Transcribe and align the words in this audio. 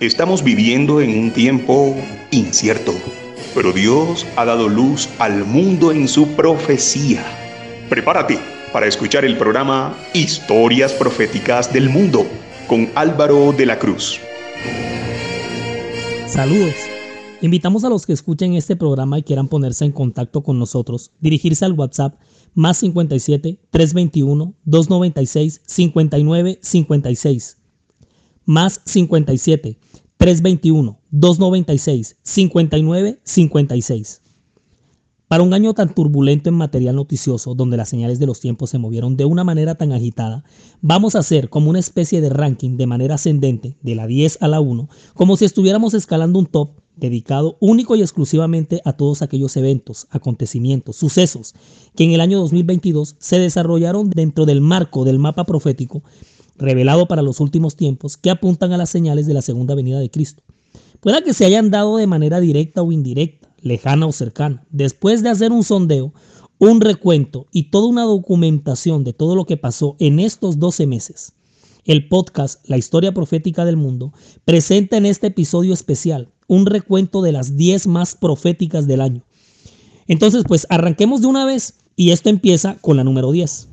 Estamos 0.00 0.44
viviendo 0.44 1.00
en 1.00 1.18
un 1.18 1.30
tiempo 1.30 1.96
incierto, 2.30 2.92
pero 3.54 3.72
Dios 3.72 4.26
ha 4.36 4.44
dado 4.44 4.68
luz 4.68 5.08
al 5.18 5.46
mundo 5.46 5.90
en 5.90 6.06
su 6.06 6.28
profecía. 6.36 7.24
Prepárate 7.88 8.38
para 8.74 8.86
escuchar 8.86 9.24
el 9.24 9.38
programa 9.38 9.96
Historias 10.12 10.92
Proféticas 10.92 11.72
del 11.72 11.88
Mundo 11.88 12.26
con 12.68 12.90
Álvaro 12.94 13.54
de 13.56 13.64
la 13.64 13.78
Cruz. 13.78 14.20
Saludos. 16.26 16.74
Invitamos 17.40 17.82
a 17.84 17.88
los 17.88 18.04
que 18.04 18.12
escuchen 18.12 18.52
este 18.52 18.76
programa 18.76 19.18
y 19.18 19.22
quieran 19.22 19.48
ponerse 19.48 19.86
en 19.86 19.92
contacto 19.92 20.42
con 20.42 20.58
nosotros, 20.58 21.10
dirigirse 21.20 21.64
al 21.64 21.72
WhatsApp 21.72 22.20
más 22.52 22.76
57 22.76 23.60
321 23.70 24.52
296 24.62 25.62
59 25.64 26.58
56 26.60 27.56
más 28.46 28.80
57 28.84 29.78
321 30.16 30.98
296 31.10 32.16
59 32.22 33.20
56. 33.22 34.22
Para 35.28 35.42
un 35.42 35.52
año 35.54 35.74
tan 35.74 35.92
turbulento 35.92 36.48
en 36.48 36.54
material 36.54 36.94
noticioso, 36.94 37.56
donde 37.56 37.76
las 37.76 37.88
señales 37.88 38.20
de 38.20 38.26
los 38.26 38.38
tiempos 38.38 38.70
se 38.70 38.78
movieron 38.78 39.16
de 39.16 39.24
una 39.24 39.42
manera 39.42 39.74
tan 39.74 39.92
agitada, 39.92 40.44
vamos 40.80 41.16
a 41.16 41.18
hacer 41.18 41.48
como 41.48 41.68
una 41.68 41.80
especie 41.80 42.20
de 42.20 42.28
ranking 42.28 42.76
de 42.76 42.86
manera 42.86 43.16
ascendente, 43.16 43.76
de 43.82 43.94
la 43.96 44.06
10 44.06 44.38
a 44.40 44.46
la 44.46 44.60
1, 44.60 44.88
como 45.14 45.36
si 45.36 45.44
estuviéramos 45.44 45.94
escalando 45.94 46.38
un 46.38 46.46
top 46.46 46.70
dedicado 46.94 47.56
único 47.60 47.96
y 47.96 48.02
exclusivamente 48.02 48.80
a 48.84 48.92
todos 48.92 49.20
aquellos 49.20 49.56
eventos, 49.56 50.06
acontecimientos, 50.10 50.96
sucesos 50.96 51.54
que 51.96 52.04
en 52.04 52.12
el 52.12 52.20
año 52.20 52.38
2022 52.38 53.16
se 53.18 53.38
desarrollaron 53.40 54.10
dentro 54.10 54.46
del 54.46 54.60
marco 54.60 55.04
del 55.04 55.18
mapa 55.18 55.44
profético 55.44 56.04
revelado 56.58 57.08
para 57.08 57.22
los 57.22 57.40
últimos 57.40 57.76
tiempos 57.76 58.16
que 58.16 58.30
apuntan 58.30 58.72
a 58.72 58.76
las 58.76 58.90
señales 58.90 59.26
de 59.26 59.34
la 59.34 59.42
segunda 59.42 59.74
venida 59.74 59.98
de 59.98 60.10
Cristo. 60.10 60.42
Pueda 61.00 61.22
que 61.22 61.34
se 61.34 61.44
hayan 61.44 61.70
dado 61.70 61.96
de 61.96 62.06
manera 62.06 62.40
directa 62.40 62.82
o 62.82 62.92
indirecta, 62.92 63.48
lejana 63.60 64.06
o 64.06 64.12
cercana. 64.12 64.64
Después 64.70 65.22
de 65.22 65.30
hacer 65.30 65.52
un 65.52 65.62
sondeo, 65.64 66.12
un 66.58 66.80
recuento 66.80 67.46
y 67.52 67.64
toda 67.64 67.88
una 67.88 68.04
documentación 68.04 69.04
de 69.04 69.12
todo 69.12 69.36
lo 69.36 69.44
que 69.44 69.56
pasó 69.56 69.96
en 69.98 70.18
estos 70.18 70.58
12 70.58 70.86
meses, 70.86 71.34
el 71.84 72.08
podcast 72.08 72.68
La 72.68 72.78
historia 72.78 73.12
profética 73.12 73.64
del 73.64 73.76
mundo 73.76 74.12
presenta 74.44 74.96
en 74.96 75.06
este 75.06 75.28
episodio 75.28 75.72
especial 75.72 76.32
un 76.48 76.66
recuento 76.66 77.22
de 77.22 77.32
las 77.32 77.56
10 77.56 77.86
más 77.86 78.14
proféticas 78.14 78.86
del 78.86 79.00
año. 79.00 79.22
Entonces, 80.08 80.44
pues 80.46 80.66
arranquemos 80.70 81.20
de 81.20 81.26
una 81.26 81.44
vez 81.44 81.74
y 81.96 82.10
esto 82.10 82.28
empieza 82.28 82.76
con 82.80 82.96
la 82.96 83.04
número 83.04 83.32
10. 83.32 83.68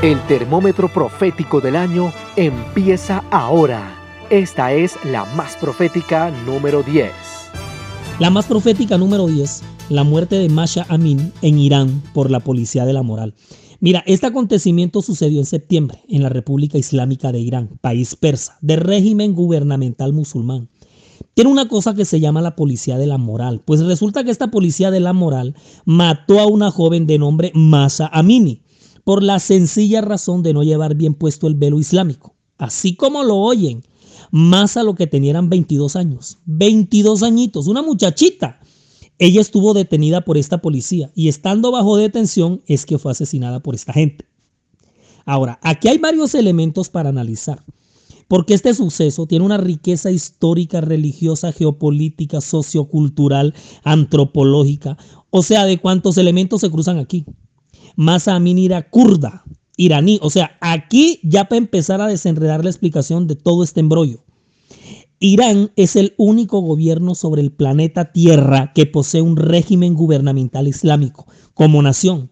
El 0.00 0.24
termómetro 0.28 0.88
profético 0.88 1.60
del 1.60 1.74
año 1.74 2.12
empieza 2.36 3.24
ahora. 3.32 3.98
Esta 4.30 4.72
es 4.72 4.94
la 5.04 5.24
más 5.34 5.56
profética 5.56 6.30
número 6.46 6.84
10. 6.84 7.10
La 8.20 8.30
más 8.30 8.46
profética 8.46 8.96
número 8.96 9.26
10, 9.26 9.60
la 9.88 10.04
muerte 10.04 10.36
de 10.36 10.48
Masha 10.50 10.86
Amin 10.88 11.32
en 11.42 11.58
Irán 11.58 12.00
por 12.14 12.30
la 12.30 12.38
policía 12.38 12.86
de 12.86 12.92
la 12.92 13.02
moral. 13.02 13.34
Mira, 13.80 14.04
este 14.06 14.28
acontecimiento 14.28 15.02
sucedió 15.02 15.40
en 15.40 15.46
septiembre 15.46 15.98
en 16.08 16.22
la 16.22 16.28
República 16.28 16.78
Islámica 16.78 17.32
de 17.32 17.40
Irán, 17.40 17.80
país 17.80 18.14
persa, 18.14 18.56
de 18.60 18.76
régimen 18.76 19.34
gubernamental 19.34 20.12
musulmán. 20.12 20.68
Tiene 21.34 21.50
una 21.50 21.66
cosa 21.66 21.94
que 21.94 22.04
se 22.04 22.20
llama 22.20 22.40
la 22.40 22.54
policía 22.54 22.98
de 22.98 23.08
la 23.08 23.18
moral. 23.18 23.62
Pues 23.64 23.80
resulta 23.80 24.22
que 24.22 24.30
esta 24.30 24.52
policía 24.52 24.92
de 24.92 25.00
la 25.00 25.12
moral 25.12 25.56
mató 25.84 26.38
a 26.38 26.46
una 26.46 26.70
joven 26.70 27.08
de 27.08 27.18
nombre 27.18 27.50
Masa 27.52 28.08
Amini 28.12 28.62
por 29.08 29.22
la 29.22 29.38
sencilla 29.38 30.02
razón 30.02 30.42
de 30.42 30.52
no 30.52 30.62
llevar 30.62 30.94
bien 30.94 31.14
puesto 31.14 31.46
el 31.46 31.54
velo 31.54 31.80
islámico. 31.80 32.34
Así 32.58 32.94
como 32.94 33.24
lo 33.24 33.36
oyen, 33.36 33.82
más 34.30 34.76
a 34.76 34.82
lo 34.82 34.94
que 34.94 35.06
tenían 35.06 35.48
22 35.48 35.96
años. 35.96 36.36
22 36.44 37.22
añitos, 37.22 37.68
una 37.68 37.80
muchachita. 37.80 38.60
Ella 39.18 39.40
estuvo 39.40 39.72
detenida 39.72 40.26
por 40.26 40.36
esta 40.36 40.58
policía 40.58 41.10
y 41.14 41.28
estando 41.28 41.70
bajo 41.70 41.96
detención 41.96 42.60
es 42.66 42.84
que 42.84 42.98
fue 42.98 43.12
asesinada 43.12 43.60
por 43.60 43.74
esta 43.74 43.94
gente. 43.94 44.26
Ahora, 45.24 45.58
aquí 45.62 45.88
hay 45.88 45.96
varios 45.96 46.34
elementos 46.34 46.90
para 46.90 47.08
analizar, 47.08 47.64
porque 48.28 48.52
este 48.52 48.74
suceso 48.74 49.24
tiene 49.24 49.46
una 49.46 49.56
riqueza 49.56 50.10
histórica, 50.10 50.82
religiosa, 50.82 51.52
geopolítica, 51.52 52.42
sociocultural, 52.42 53.54
antropológica, 53.84 54.98
o 55.30 55.42
sea, 55.42 55.64
de 55.64 55.78
cuántos 55.78 56.18
elementos 56.18 56.60
se 56.60 56.70
cruzan 56.70 56.98
aquí. 56.98 57.24
Masa 57.98 58.36
Amin 58.36 58.60
era 58.60 58.88
kurda, 58.88 59.42
iraní. 59.76 60.20
O 60.22 60.30
sea, 60.30 60.56
aquí 60.60 61.18
ya 61.24 61.46
para 61.46 61.58
empezar 61.58 62.00
a 62.00 62.06
desenredar 62.06 62.62
la 62.62 62.70
explicación 62.70 63.26
de 63.26 63.34
todo 63.34 63.64
este 63.64 63.80
embrollo. 63.80 64.20
Irán 65.18 65.72
es 65.74 65.96
el 65.96 66.14
único 66.16 66.60
gobierno 66.60 67.16
sobre 67.16 67.42
el 67.42 67.50
planeta 67.50 68.12
Tierra 68.12 68.70
que 68.72 68.86
posee 68.86 69.20
un 69.20 69.36
régimen 69.36 69.94
gubernamental 69.94 70.68
islámico 70.68 71.26
como 71.54 71.82
nación. 71.82 72.30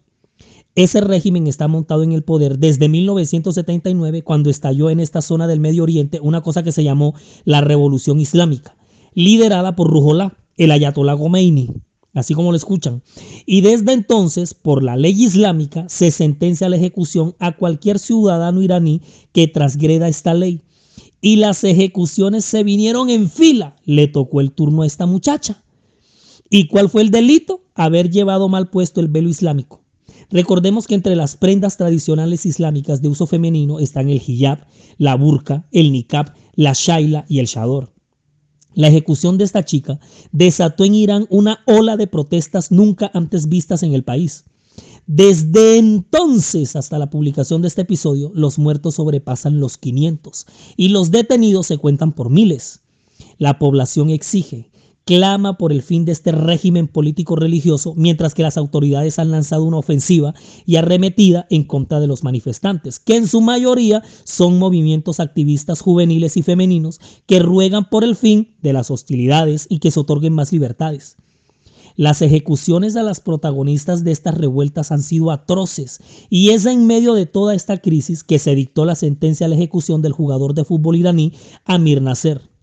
Ese 0.75 1.01
régimen 1.01 1.47
está 1.47 1.67
montado 1.67 2.03
en 2.03 2.13
el 2.13 2.23
poder 2.23 2.59
desde 2.59 2.87
1979 2.87 4.23
cuando 4.23 4.49
estalló 4.49 4.89
en 4.89 5.01
esta 5.01 5.21
zona 5.21 5.47
del 5.47 5.59
Medio 5.59 5.83
Oriente 5.83 6.21
una 6.21 6.39
cosa 6.39 6.63
que 6.63 6.71
se 6.71 6.85
llamó 6.85 7.13
la 7.43 7.59
Revolución 7.59 8.21
Islámica, 8.21 8.77
liderada 9.15 9.75
por 9.75 9.91
Ruhollah, 9.91 10.31
el 10.55 10.71
Ayatollah 10.71 11.17
Khomeini 11.17 11.71
así 12.17 12.33
como 12.33 12.51
lo 12.51 12.57
escuchan. 12.57 13.03
Y 13.45 13.61
desde 13.61 13.93
entonces, 13.93 14.53
por 14.53 14.83
la 14.83 14.95
ley 14.95 15.23
islámica, 15.23 15.85
se 15.87 16.11
sentencia 16.11 16.67
a 16.67 16.69
la 16.69 16.77
ejecución 16.77 17.35
a 17.39 17.55
cualquier 17.55 17.99
ciudadano 17.99 18.61
iraní 18.61 19.01
que 19.31 19.47
transgreda 19.47 20.07
esta 20.07 20.33
ley. 20.33 20.61
Y 21.21 21.37
las 21.37 21.63
ejecuciones 21.63 22.45
se 22.45 22.63
vinieron 22.63 23.09
en 23.09 23.29
fila. 23.29 23.75
Le 23.85 24.07
tocó 24.07 24.41
el 24.41 24.51
turno 24.51 24.83
a 24.83 24.87
esta 24.87 25.05
muchacha. 25.05 25.63
¿Y 26.49 26.67
cuál 26.67 26.89
fue 26.89 27.01
el 27.01 27.11
delito? 27.11 27.65
Haber 27.75 28.09
llevado 28.09 28.47
mal 28.49 28.69
puesto 28.69 29.01
el 29.01 29.07
velo 29.07 29.29
islámico. 29.29 29.83
Recordemos 30.29 30.87
que 30.87 30.95
entre 30.95 31.15
las 31.15 31.37
prendas 31.37 31.77
tradicionales 31.77 32.45
islámicas 32.45 33.01
de 33.01 33.07
uso 33.07 33.27
femenino 33.27 33.79
están 33.79 34.09
el 34.09 34.21
hijab, 34.25 34.65
la 34.97 35.15
burka, 35.15 35.67
el 35.71 35.91
niqab, 35.91 36.33
la 36.55 36.73
shaila 36.73 37.25
y 37.29 37.39
el 37.39 37.45
shador. 37.45 37.93
La 38.77 38.89
ejecución 38.89 39.39
de 39.39 39.43
esta 39.43 39.65
chica 39.65 39.99
desató 40.31 40.85
en 40.85 40.93
Irán 40.93 41.25
una 41.31 41.63
ola 41.65 41.97
de 41.97 42.05
protestas 42.05 42.71
nunca 42.71 43.09
antes 43.15 43.49
vistas 43.49 43.81
en 43.81 43.95
el 43.95 44.03
país. 44.03 44.45
Desde 45.07 45.79
entonces 45.79 46.75
hasta 46.75 46.99
la 46.99 47.09
publicación 47.09 47.63
de 47.63 47.69
este 47.69 47.81
episodio, 47.81 48.31
los 48.35 48.59
muertos 48.59 48.93
sobrepasan 48.93 49.59
los 49.59 49.79
500 49.79 50.45
y 50.75 50.89
los 50.89 51.09
detenidos 51.09 51.65
se 51.65 51.79
cuentan 51.79 52.11
por 52.11 52.29
miles. 52.29 52.81
La 53.39 53.57
población 53.57 54.11
exige 54.11 54.69
clama 55.07 55.57
por 55.57 55.71
el 55.71 55.81
fin 55.81 56.03
de 56.03 56.11
este 56.11 56.33
régimen 56.33 56.89
político 56.89 57.37
religioso, 57.37 57.93
mientras 57.95 58.33
que 58.33 58.43
las 58.43 58.57
autoridades 58.57 59.19
han 59.19 59.31
lanzado 59.31 59.63
una 59.63 59.77
ofensiva 59.77 60.35
y 60.65 60.75
arremetida 60.75 61.47
en 61.49 61.63
contra 61.63 62.01
de 62.01 62.07
los 62.07 62.25
manifestantes, 62.25 62.99
que 62.99 63.15
en 63.15 63.27
su 63.27 63.39
mayoría 63.39 64.03
son 64.25 64.59
movimientos 64.59 65.21
activistas 65.21 65.79
juveniles 65.79 66.35
y 66.35 66.43
femeninos 66.43 66.99
que 67.25 67.39
ruegan 67.39 67.89
por 67.89 68.03
el 68.03 68.17
fin 68.17 68.57
de 68.61 68.73
las 68.73 68.91
hostilidades 68.91 69.65
y 69.69 69.79
que 69.79 69.91
se 69.91 70.01
otorguen 70.01 70.33
más 70.33 70.51
libertades. 70.51 71.15
Las 71.95 72.21
ejecuciones 72.21 72.97
a 72.97 73.01
las 73.01 73.21
protagonistas 73.21 74.03
de 74.03 74.11
estas 74.11 74.37
revueltas 74.37 74.91
han 74.91 75.01
sido 75.01 75.31
atroces 75.31 76.01
y 76.29 76.49
es 76.49 76.65
en 76.65 76.85
medio 76.85 77.13
de 77.13 77.25
toda 77.25 77.55
esta 77.55 77.77
crisis 77.77 78.25
que 78.25 78.39
se 78.39 78.55
dictó 78.55 78.83
la 78.83 78.95
sentencia 78.95 79.45
a 79.45 79.49
la 79.49 79.55
ejecución 79.55 80.01
del 80.01 80.11
jugador 80.11 80.53
de 80.53 80.65
fútbol 80.65 80.97
iraní 80.97 81.33
Amir 81.63 82.01
Nasser. 82.01 82.56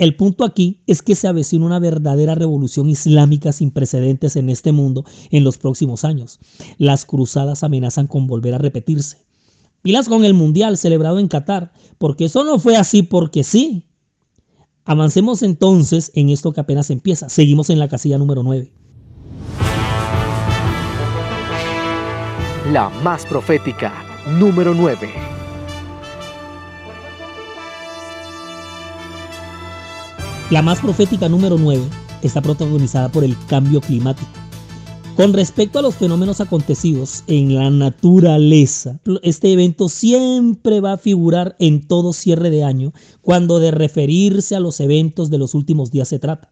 El 0.00 0.16
punto 0.16 0.44
aquí 0.44 0.80
es 0.86 1.02
que 1.02 1.14
se 1.14 1.28
avecina 1.28 1.66
una 1.66 1.78
verdadera 1.78 2.34
revolución 2.34 2.88
islámica 2.88 3.52
sin 3.52 3.70
precedentes 3.70 4.34
en 4.34 4.48
este 4.48 4.72
mundo 4.72 5.04
en 5.30 5.44
los 5.44 5.58
próximos 5.58 6.06
años. 6.06 6.40
Las 6.78 7.04
cruzadas 7.04 7.62
amenazan 7.64 8.06
con 8.06 8.26
volver 8.26 8.54
a 8.54 8.58
repetirse. 8.58 9.18
Pilas 9.82 10.08
con 10.08 10.24
el 10.24 10.32
Mundial 10.32 10.78
celebrado 10.78 11.18
en 11.18 11.28
Qatar, 11.28 11.74
porque 11.98 12.24
eso 12.24 12.44
no 12.44 12.58
fue 12.58 12.78
así 12.78 13.02
porque 13.02 13.44
sí. 13.44 13.90
Avancemos 14.86 15.42
entonces 15.42 16.12
en 16.14 16.30
esto 16.30 16.54
que 16.54 16.62
apenas 16.62 16.88
empieza. 16.88 17.28
Seguimos 17.28 17.68
en 17.68 17.78
la 17.78 17.88
casilla 17.88 18.16
número 18.16 18.42
9. 18.42 18.72
La 22.72 22.88
más 23.04 23.26
profética, 23.26 23.92
número 24.38 24.74
9. 24.74 25.39
La 30.50 30.62
más 30.62 30.80
profética 30.80 31.28
número 31.28 31.58
9 31.58 31.80
está 32.22 32.42
protagonizada 32.42 33.08
por 33.08 33.22
el 33.22 33.36
cambio 33.46 33.80
climático. 33.80 34.28
Con 35.16 35.32
respecto 35.32 35.78
a 35.78 35.82
los 35.82 35.94
fenómenos 35.94 36.40
acontecidos 36.40 37.22
en 37.28 37.54
la 37.54 37.70
naturaleza, 37.70 38.98
este 39.22 39.52
evento 39.52 39.88
siempre 39.88 40.80
va 40.80 40.94
a 40.94 40.98
figurar 40.98 41.54
en 41.60 41.86
todo 41.86 42.12
cierre 42.12 42.50
de 42.50 42.64
año 42.64 42.92
cuando 43.20 43.60
de 43.60 43.70
referirse 43.70 44.56
a 44.56 44.60
los 44.60 44.80
eventos 44.80 45.30
de 45.30 45.38
los 45.38 45.54
últimos 45.54 45.92
días 45.92 46.08
se 46.08 46.18
trata. 46.18 46.50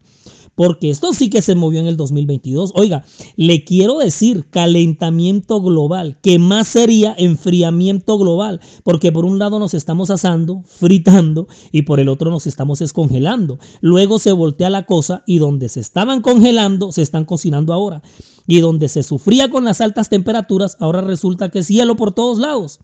Porque 0.59 0.91
esto 0.91 1.15
sí 1.15 1.31
que 1.31 1.41
se 1.41 1.55
movió 1.55 1.79
en 1.79 1.87
el 1.87 1.97
2022. 1.97 2.73
Oiga, 2.75 3.05
le 3.37 3.63
quiero 3.63 3.99
decir 3.99 4.45
calentamiento 4.51 5.63
global, 5.63 6.19
que 6.21 6.41
más 6.41 6.67
sería 6.67 7.15
enfriamiento 7.17 8.19
global, 8.19 8.61
porque 8.83 9.13
por 9.13 9.25
un 9.25 9.39
lado 9.39 9.61
nos 9.61 9.73
estamos 9.73 10.11
asando, 10.11 10.65
fritando, 10.67 11.47
y 11.71 11.83
por 11.83 12.01
el 12.01 12.09
otro 12.09 12.33
nos 12.33 12.49
estamos 12.49 12.81
escongelando. 12.81 13.61
Luego 13.81 14.19
se 14.19 14.33
voltea 14.33 14.69
la 14.69 14.85
cosa 14.85 15.23
y 15.29 15.39
donde 15.39 15.69
se 15.69 15.79
estaban 15.79 16.23
congelando, 16.23 16.91
se 16.91 17.03
están 17.03 17.25
cocinando 17.25 17.73
ahora. 17.73 18.03
Y 18.49 18.59
donde 18.59 18.89
se 18.89 19.05
sufría 19.05 19.51
con 19.51 19.65
las 19.65 19.81
altas 19.81 20.09
temperaturas, 20.09 20.77
ahora 20.81 21.03
resulta 21.03 21.51
que 21.51 21.61
es 21.61 21.69
hielo 21.69 21.95
por 21.95 22.11
todos 22.11 22.39
lados. 22.39 22.81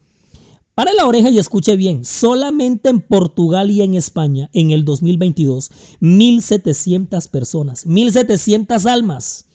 Para 0.75 0.93
la 0.93 1.06
oreja 1.06 1.31
y 1.31 1.38
escuche 1.38 1.76
bien, 1.76 2.05
solamente 2.05 2.88
en 2.88 3.00
Portugal 3.00 3.71
y 3.71 3.82
en 3.82 3.94
España 3.94 4.50
en 4.53 4.73
el 4.73 4.85
2022, 4.85 5.71
1.700 6.00 7.31
personas, 7.31 7.87
1.700 7.87 8.85
almas, 8.91 9.47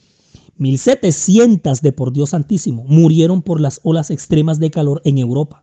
1.700 0.58 1.82
de 1.82 1.92
por 1.92 2.14
Dios 2.14 2.30
Santísimo, 2.30 2.84
murieron 2.88 3.42
por 3.42 3.60
las 3.60 3.80
olas 3.82 4.10
extremas 4.10 4.58
de 4.60 4.70
calor 4.70 5.02
en 5.04 5.18
Europa. 5.18 5.62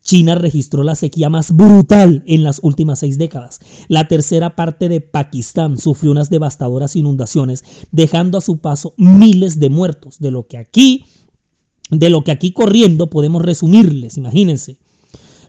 China 0.00 0.36
registró 0.36 0.84
la 0.84 0.94
sequía 0.94 1.28
más 1.28 1.56
brutal 1.56 2.22
en 2.28 2.44
las 2.44 2.60
últimas 2.62 3.00
seis 3.00 3.18
décadas. 3.18 3.58
La 3.88 4.06
tercera 4.06 4.54
parte 4.54 4.88
de 4.88 5.00
Pakistán 5.00 5.76
sufrió 5.76 6.12
unas 6.12 6.30
devastadoras 6.30 6.94
inundaciones, 6.94 7.64
dejando 7.90 8.38
a 8.38 8.42
su 8.42 8.58
paso 8.58 8.94
miles 8.96 9.58
de 9.58 9.70
muertos, 9.70 10.20
de 10.20 10.30
lo 10.30 10.46
que 10.46 10.56
aquí 10.56 11.04
de 11.90 12.10
lo 12.10 12.24
que 12.24 12.32
aquí 12.32 12.52
corriendo 12.52 13.10
podemos 13.10 13.42
resumirles, 13.42 14.16
imagínense. 14.16 14.78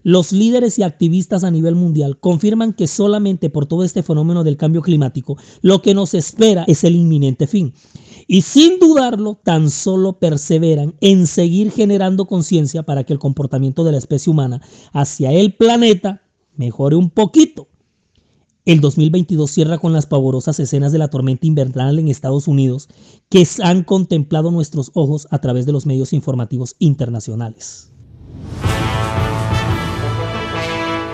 Los 0.04 0.32
líderes 0.32 0.80
y 0.80 0.84
activistas 0.84 1.44
a 1.44 1.52
nivel 1.52 1.76
mundial 1.76 2.20
confirman 2.20 2.74
que 2.74 2.88
solamente 2.88 3.50
por 3.50 3.66
todo 3.66 3.84
este 3.84 4.04
fenómeno 4.04 4.44
del 4.44 4.56
cambio 4.56 4.82
climático 4.82 5.38
lo 5.62 5.82
que 5.82 5.94
nos 5.94 6.14
espera 6.14 6.64
es 6.68 6.84
el 6.84 6.96
inminente 6.96 7.48
fin. 7.48 7.74
Y 8.28 8.44
sin 8.44 8.80
dudarlo, 8.80 9.40
tan 9.44 9.72
solo 9.72 10.20
perseveran 10.20 10.94
en 11.02 11.26
seguir 11.26 11.72
generando 11.72 12.28
conciencia 12.28 12.84
para 12.84 13.04
que 13.04 13.14
el 13.14 13.20
comportamiento 13.20 13.84
de 13.84 13.92
la 13.92 13.98
especie 13.98 14.32
humana 14.32 14.62
hacia 14.94 15.32
el 15.32 15.56
planeta 15.56 16.22
mejore 16.56 16.96
un 16.96 17.10
poquito. 17.10 17.69
El 18.70 18.82
2022 18.82 19.50
cierra 19.50 19.80
con 19.80 19.94
las 19.94 20.06
pavorosas 20.06 20.60
escenas 20.60 20.92
de 20.92 21.00
la 21.00 21.08
tormenta 21.08 21.48
invernal 21.48 21.98
en 21.98 22.08
Estados 22.08 22.48
Unidos 22.48 22.88
que 23.28 23.44
han 23.64 23.84
contemplado 23.84 24.52
nuestros 24.52 24.92
ojos 24.94 25.28
a 25.32 25.40
través 25.40 25.66
de 25.66 25.72
los 25.72 25.88
medios 25.88 26.14
informativos 26.14 26.76
internacionales. 26.78 27.92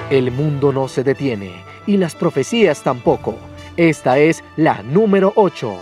El 0.10 0.32
mundo 0.32 0.74
no 0.74 0.90
se 0.90 1.06
detiene 1.06 1.54
y 1.88 1.96
las 1.96 2.14
profecías 2.14 2.84
tampoco. 2.84 3.36
Esta 3.78 4.20
es 4.20 4.44
la 4.58 4.84
número 4.84 5.32
8. 5.38 5.76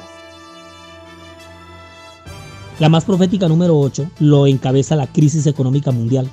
La 2.78 2.90
más 2.90 3.04
profética 3.04 3.48
número 3.48 3.80
8 3.80 4.12
lo 4.20 4.46
encabeza 4.46 4.96
la 4.96 5.08
crisis 5.08 5.48
económica 5.48 5.90
mundial 5.90 6.30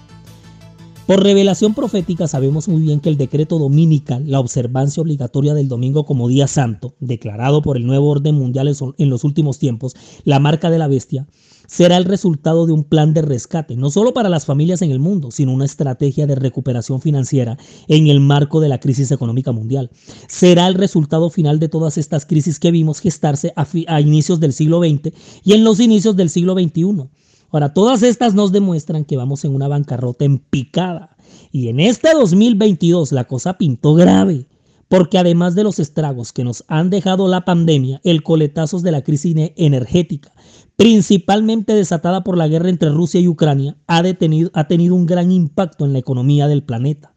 por 1.10 1.24
revelación 1.24 1.74
profética 1.74 2.28
sabemos 2.28 2.68
muy 2.68 2.82
bien 2.82 3.00
que 3.00 3.08
el 3.08 3.16
decreto 3.16 3.58
dominical, 3.58 4.30
la 4.30 4.38
observancia 4.38 5.00
obligatoria 5.00 5.54
del 5.54 5.66
domingo 5.66 6.06
como 6.06 6.28
día 6.28 6.46
santo, 6.46 6.94
declarado 7.00 7.62
por 7.62 7.76
el 7.76 7.84
nuevo 7.84 8.08
orden 8.08 8.36
mundial 8.36 8.72
en 8.96 9.10
los 9.10 9.24
últimos 9.24 9.58
tiempos, 9.58 9.96
la 10.22 10.38
marca 10.38 10.70
de 10.70 10.78
la 10.78 10.86
bestia, 10.86 11.26
será 11.66 11.96
el 11.96 12.04
resultado 12.04 12.64
de 12.64 12.74
un 12.74 12.84
plan 12.84 13.12
de 13.12 13.22
rescate, 13.22 13.74
no 13.74 13.90
solo 13.90 14.14
para 14.14 14.28
las 14.28 14.46
familias 14.46 14.82
en 14.82 14.92
el 14.92 15.00
mundo, 15.00 15.32
sino 15.32 15.52
una 15.52 15.64
estrategia 15.64 16.28
de 16.28 16.36
recuperación 16.36 17.00
financiera 17.00 17.58
en 17.88 18.06
el 18.06 18.20
marco 18.20 18.60
de 18.60 18.68
la 18.68 18.78
crisis 18.78 19.10
económica 19.10 19.50
mundial. 19.50 19.90
Será 20.28 20.68
el 20.68 20.74
resultado 20.74 21.28
final 21.28 21.58
de 21.58 21.68
todas 21.68 21.98
estas 21.98 22.24
crisis 22.24 22.60
que 22.60 22.70
vimos 22.70 23.00
gestarse 23.00 23.52
a, 23.56 23.66
a 23.88 24.00
inicios 24.00 24.38
del 24.38 24.52
siglo 24.52 24.78
XX 24.78 25.12
y 25.42 25.54
en 25.54 25.64
los 25.64 25.80
inicios 25.80 26.14
del 26.14 26.30
siglo 26.30 26.54
XXI 26.54 27.08
Ahora, 27.52 27.74
todas 27.74 28.02
estas 28.02 28.34
nos 28.34 28.52
demuestran 28.52 29.04
que 29.04 29.16
vamos 29.16 29.44
en 29.44 29.54
una 29.54 29.68
bancarrota 29.68 30.24
en 30.24 30.38
picada. 30.38 31.16
Y 31.50 31.68
en 31.68 31.80
este 31.80 32.12
2022 32.14 33.12
la 33.12 33.24
cosa 33.24 33.58
pintó 33.58 33.94
grave, 33.94 34.46
porque 34.88 35.18
además 35.18 35.54
de 35.54 35.64
los 35.64 35.78
estragos 35.78 36.32
que 36.32 36.44
nos 36.44 36.64
han 36.68 36.90
dejado 36.90 37.28
la 37.28 37.44
pandemia, 37.44 38.00
el 38.04 38.22
coletazo 38.22 38.80
de 38.80 38.92
la 38.92 39.02
crisis 39.02 39.34
energética, 39.56 40.32
principalmente 40.76 41.74
desatada 41.74 42.24
por 42.24 42.36
la 42.36 42.48
guerra 42.48 42.68
entre 42.68 42.90
Rusia 42.90 43.20
y 43.20 43.28
Ucrania, 43.28 43.76
ha, 43.86 44.02
detenido, 44.02 44.50
ha 44.54 44.66
tenido 44.68 44.94
un 44.94 45.06
gran 45.06 45.30
impacto 45.30 45.84
en 45.84 45.92
la 45.92 45.98
economía 45.98 46.48
del 46.48 46.62
planeta 46.62 47.09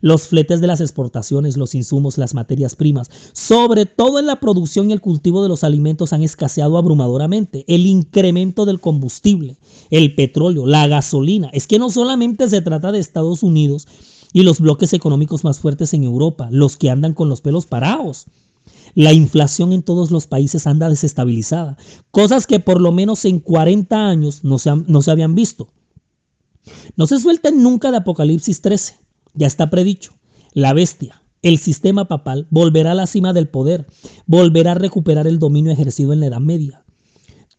los 0.00 0.28
fletes 0.28 0.60
de 0.60 0.66
las 0.66 0.80
exportaciones, 0.80 1.56
los 1.56 1.74
insumos, 1.74 2.18
las 2.18 2.34
materias 2.34 2.76
primas, 2.76 3.10
sobre 3.32 3.86
todo 3.86 4.18
en 4.18 4.26
la 4.26 4.40
producción 4.40 4.90
y 4.90 4.92
el 4.92 5.00
cultivo 5.00 5.42
de 5.42 5.48
los 5.48 5.64
alimentos 5.64 6.12
han 6.12 6.22
escaseado 6.22 6.78
abrumadoramente. 6.78 7.64
El 7.68 7.86
incremento 7.86 8.64
del 8.64 8.80
combustible, 8.80 9.56
el 9.90 10.14
petróleo, 10.14 10.66
la 10.66 10.86
gasolina. 10.86 11.50
Es 11.52 11.66
que 11.66 11.78
no 11.78 11.90
solamente 11.90 12.48
se 12.48 12.62
trata 12.62 12.92
de 12.92 12.98
Estados 12.98 13.42
Unidos 13.42 13.86
y 14.32 14.42
los 14.42 14.60
bloques 14.60 14.92
económicos 14.92 15.44
más 15.44 15.58
fuertes 15.58 15.92
en 15.94 16.04
Europa, 16.04 16.48
los 16.50 16.76
que 16.76 16.90
andan 16.90 17.14
con 17.14 17.28
los 17.28 17.40
pelos 17.40 17.66
parados. 17.66 18.26
La 18.94 19.12
inflación 19.12 19.72
en 19.72 19.82
todos 19.82 20.10
los 20.10 20.26
países 20.26 20.66
anda 20.66 20.88
desestabilizada, 20.88 21.76
cosas 22.10 22.46
que 22.46 22.60
por 22.60 22.80
lo 22.80 22.92
menos 22.92 23.24
en 23.24 23.38
40 23.38 24.08
años 24.08 24.42
no 24.42 24.58
se, 24.58 25.10
habían 25.10 25.34
visto. 25.34 25.72
No 26.96 27.06
se 27.06 27.20
suelten 27.20 27.62
nunca 27.62 27.90
de 27.90 27.98
Apocalipsis 27.98 28.60
13. 28.60 28.98
Ya 29.34 29.46
está 29.46 29.70
predicho. 29.70 30.12
La 30.52 30.72
bestia, 30.72 31.22
el 31.42 31.58
sistema 31.58 32.06
papal, 32.06 32.46
volverá 32.50 32.92
a 32.92 32.94
la 32.94 33.06
cima 33.06 33.32
del 33.32 33.48
poder, 33.48 33.86
volverá 34.26 34.72
a 34.72 34.74
recuperar 34.74 35.26
el 35.26 35.38
dominio 35.38 35.72
ejercido 35.72 36.12
en 36.12 36.20
la 36.20 36.26
Edad 36.26 36.40
Media. 36.40 36.84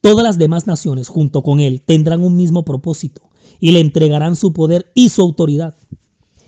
Todas 0.01 0.23
las 0.23 0.37
demás 0.37 0.67
naciones, 0.67 1.07
junto 1.07 1.43
con 1.43 1.59
él, 1.59 1.81
tendrán 1.81 2.21
un 2.21 2.35
mismo 2.35 2.65
propósito 2.65 3.21
y 3.59 3.71
le 3.71 3.79
entregarán 3.79 4.35
su 4.35 4.51
poder 4.51 4.91
y 4.95 5.09
su 5.09 5.21
autoridad. 5.21 5.75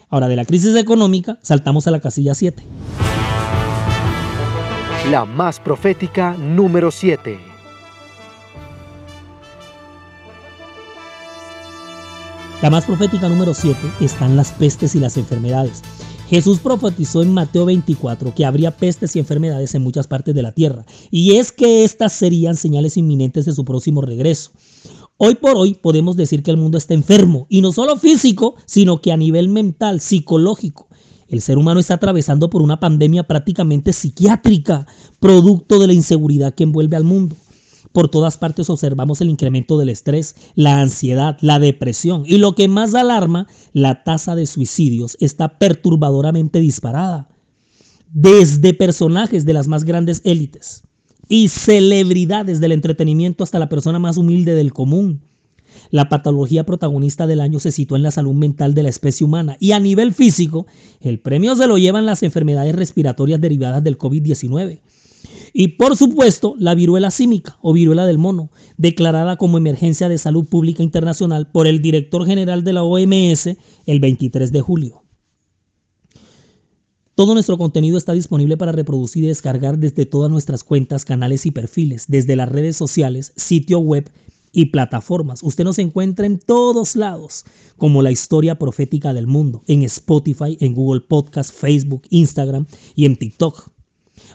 Ahora, 0.09 0.27
de 0.27 0.35
la 0.35 0.45
crisis 0.45 0.75
económica, 0.75 1.39
saltamos 1.41 1.87
a 1.87 1.91
la 1.91 1.99
casilla 1.99 2.35
7. 2.35 2.63
La 5.09 5.25
más 5.25 5.59
profética 5.59 6.33
número 6.37 6.91
7. 6.91 7.52
La 12.63 12.69
más 12.69 12.85
profética 12.85 13.27
número 13.27 13.53
7 13.53 13.77
están 13.99 14.37
las 14.37 14.53
pestes 14.53 14.95
y 14.95 14.99
las 15.01 15.17
enfermedades. 15.17 15.81
Jesús 16.29 16.59
profetizó 16.59 17.21
en 17.21 17.33
Mateo 17.33 17.65
24 17.65 18.33
que 18.33 18.45
habría 18.45 18.71
pestes 18.71 19.17
y 19.17 19.19
enfermedades 19.19 19.75
en 19.75 19.81
muchas 19.81 20.07
partes 20.07 20.33
de 20.33 20.43
la 20.43 20.53
tierra, 20.53 20.85
y 21.11 21.35
es 21.35 21.51
que 21.51 21.83
estas 21.83 22.13
serían 22.13 22.55
señales 22.55 22.95
inminentes 22.95 23.43
de 23.43 23.51
su 23.51 23.65
próximo 23.65 24.01
regreso. 24.01 24.51
Hoy 25.17 25.35
por 25.35 25.57
hoy 25.57 25.73
podemos 25.73 26.15
decir 26.15 26.41
que 26.41 26.51
el 26.51 26.57
mundo 26.57 26.77
está 26.77 26.93
enfermo, 26.93 27.47
y 27.49 27.59
no 27.59 27.73
solo 27.73 27.97
físico, 27.97 28.55
sino 28.65 29.01
que 29.01 29.11
a 29.11 29.17
nivel 29.17 29.49
mental, 29.49 29.99
psicológico. 29.99 30.87
El 31.27 31.41
ser 31.41 31.57
humano 31.57 31.81
está 31.81 31.95
atravesando 31.95 32.49
por 32.49 32.61
una 32.61 32.79
pandemia 32.79 33.23
prácticamente 33.23 33.91
psiquiátrica, 33.91 34.87
producto 35.19 35.79
de 35.79 35.87
la 35.87 35.93
inseguridad 35.93 36.53
que 36.53 36.63
envuelve 36.63 36.95
al 36.95 37.03
mundo. 37.03 37.35
Por 37.91 38.09
todas 38.09 38.37
partes 38.37 38.69
observamos 38.69 39.21
el 39.21 39.29
incremento 39.29 39.77
del 39.77 39.89
estrés, 39.89 40.35
la 40.55 40.79
ansiedad, 40.79 41.37
la 41.41 41.59
depresión 41.59 42.23
y 42.25 42.37
lo 42.37 42.55
que 42.55 42.67
más 42.67 42.95
alarma, 42.95 43.47
la 43.73 44.03
tasa 44.03 44.35
de 44.35 44.45
suicidios 44.45 45.17
está 45.19 45.59
perturbadoramente 45.59 46.59
disparada. 46.59 47.29
Desde 48.11 48.73
personajes 48.73 49.45
de 49.45 49.53
las 49.53 49.67
más 49.67 49.83
grandes 49.83 50.21
élites 50.23 50.83
y 51.27 51.49
celebridades 51.49 52.59
del 52.59 52.71
entretenimiento 52.71 53.43
hasta 53.43 53.59
la 53.59 53.69
persona 53.69 53.99
más 53.99 54.17
humilde 54.17 54.55
del 54.55 54.71
común. 54.71 55.21
La 55.89 56.09
patología 56.09 56.65
protagonista 56.65 57.27
del 57.27 57.41
año 57.41 57.59
se 57.59 57.71
sitúa 57.71 57.97
en 57.97 58.03
la 58.03 58.11
salud 58.11 58.33
mental 58.33 58.73
de 58.73 58.83
la 58.83 58.89
especie 58.89 59.25
humana 59.25 59.57
y 59.59 59.71
a 59.71 59.79
nivel 59.79 60.13
físico, 60.13 60.67
el 61.01 61.19
premio 61.19 61.55
se 61.55 61.67
lo 61.67 61.77
llevan 61.77 62.05
las 62.05 62.23
enfermedades 62.23 62.75
respiratorias 62.75 63.41
derivadas 63.41 63.83
del 63.83 63.97
COVID-19 63.97 64.79
y 65.53 65.69
por 65.69 65.95
supuesto, 65.95 66.55
la 66.57 66.73
viruela 66.73 67.11
símica 67.11 67.57
o 67.61 67.73
viruela 67.73 68.07
del 68.07 68.17
mono, 68.17 68.49
declarada 68.77 69.37
como 69.37 69.59
emergencia 69.59 70.09
de 70.09 70.17
salud 70.17 70.45
pública 70.45 70.81
internacional 70.81 71.49
por 71.51 71.67
el 71.67 71.79
director 71.79 72.25
general 72.25 72.63
de 72.63 72.73
la 72.73 72.83
OMS 72.83 73.55
el 73.85 73.99
23 73.99 74.51
de 74.51 74.61
julio. 74.61 75.03
Todo 77.13 77.35
nuestro 77.35 77.59
contenido 77.59 77.99
está 77.99 78.13
disponible 78.13 78.57
para 78.57 78.71
reproducir 78.71 79.23
y 79.23 79.27
descargar 79.27 79.77
desde 79.77 80.07
todas 80.07 80.31
nuestras 80.31 80.63
cuentas, 80.63 81.05
canales 81.05 81.45
y 81.45 81.51
perfiles, 81.51 82.05
desde 82.07 82.35
las 82.35 82.49
redes 82.49 82.75
sociales, 82.75 83.31
sitio 83.35 83.77
web 83.77 84.09
y 84.51 84.65
plataformas. 84.65 85.43
Usted 85.43 85.63
nos 85.63 85.77
encuentra 85.77 86.25
en 86.25 86.39
todos 86.39 86.95
lados, 86.95 87.45
como 87.77 88.01
la 88.01 88.11
historia 88.11 88.57
profética 88.57 89.13
del 89.13 89.27
mundo, 89.27 89.63
en 89.67 89.83
Spotify, 89.83 90.57
en 90.59 90.73
Google 90.73 91.01
Podcast, 91.01 91.53
Facebook, 91.53 92.01
Instagram 92.09 92.65
y 92.95 93.05
en 93.05 93.15
TikTok. 93.15 93.72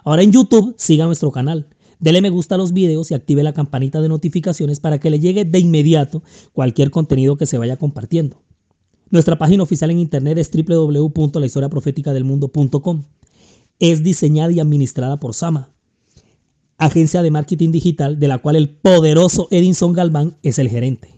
Ahora 0.04 0.22
en 0.22 0.32
YouTube, 0.32 0.74
siga 0.78 1.06
nuestro 1.06 1.32
canal. 1.32 1.68
Dele 2.00 2.20
me 2.20 2.30
gusta 2.30 2.54
a 2.54 2.58
los 2.58 2.72
videos 2.72 3.10
y 3.10 3.14
active 3.14 3.42
la 3.42 3.52
campanita 3.52 4.00
de 4.00 4.08
notificaciones 4.08 4.80
para 4.80 4.98
que 4.98 5.10
le 5.10 5.18
llegue 5.18 5.44
de 5.44 5.58
inmediato 5.58 6.22
cualquier 6.52 6.90
contenido 6.90 7.36
que 7.36 7.46
se 7.46 7.58
vaya 7.58 7.76
compartiendo. 7.76 8.40
Nuestra 9.10 9.38
página 9.38 9.62
oficial 9.62 9.90
en 9.90 9.98
internet 9.98 10.38
es 10.38 10.50
www.lahistoriaprofeticadelmundo.com. 10.50 13.04
Es 13.78 14.02
diseñada 14.02 14.52
y 14.52 14.60
administrada 14.60 15.18
por 15.18 15.34
Sama. 15.34 15.70
agencia 16.76 17.22
de 17.22 17.30
marketing 17.32 17.72
digital 17.72 18.20
de 18.20 18.28
la 18.28 18.38
cual 18.38 18.54
el 18.54 18.68
poderoso 18.68 19.48
Edinson 19.50 19.92
Galván 19.92 20.36
es 20.42 20.60
el 20.60 20.68
gerente. 20.68 21.08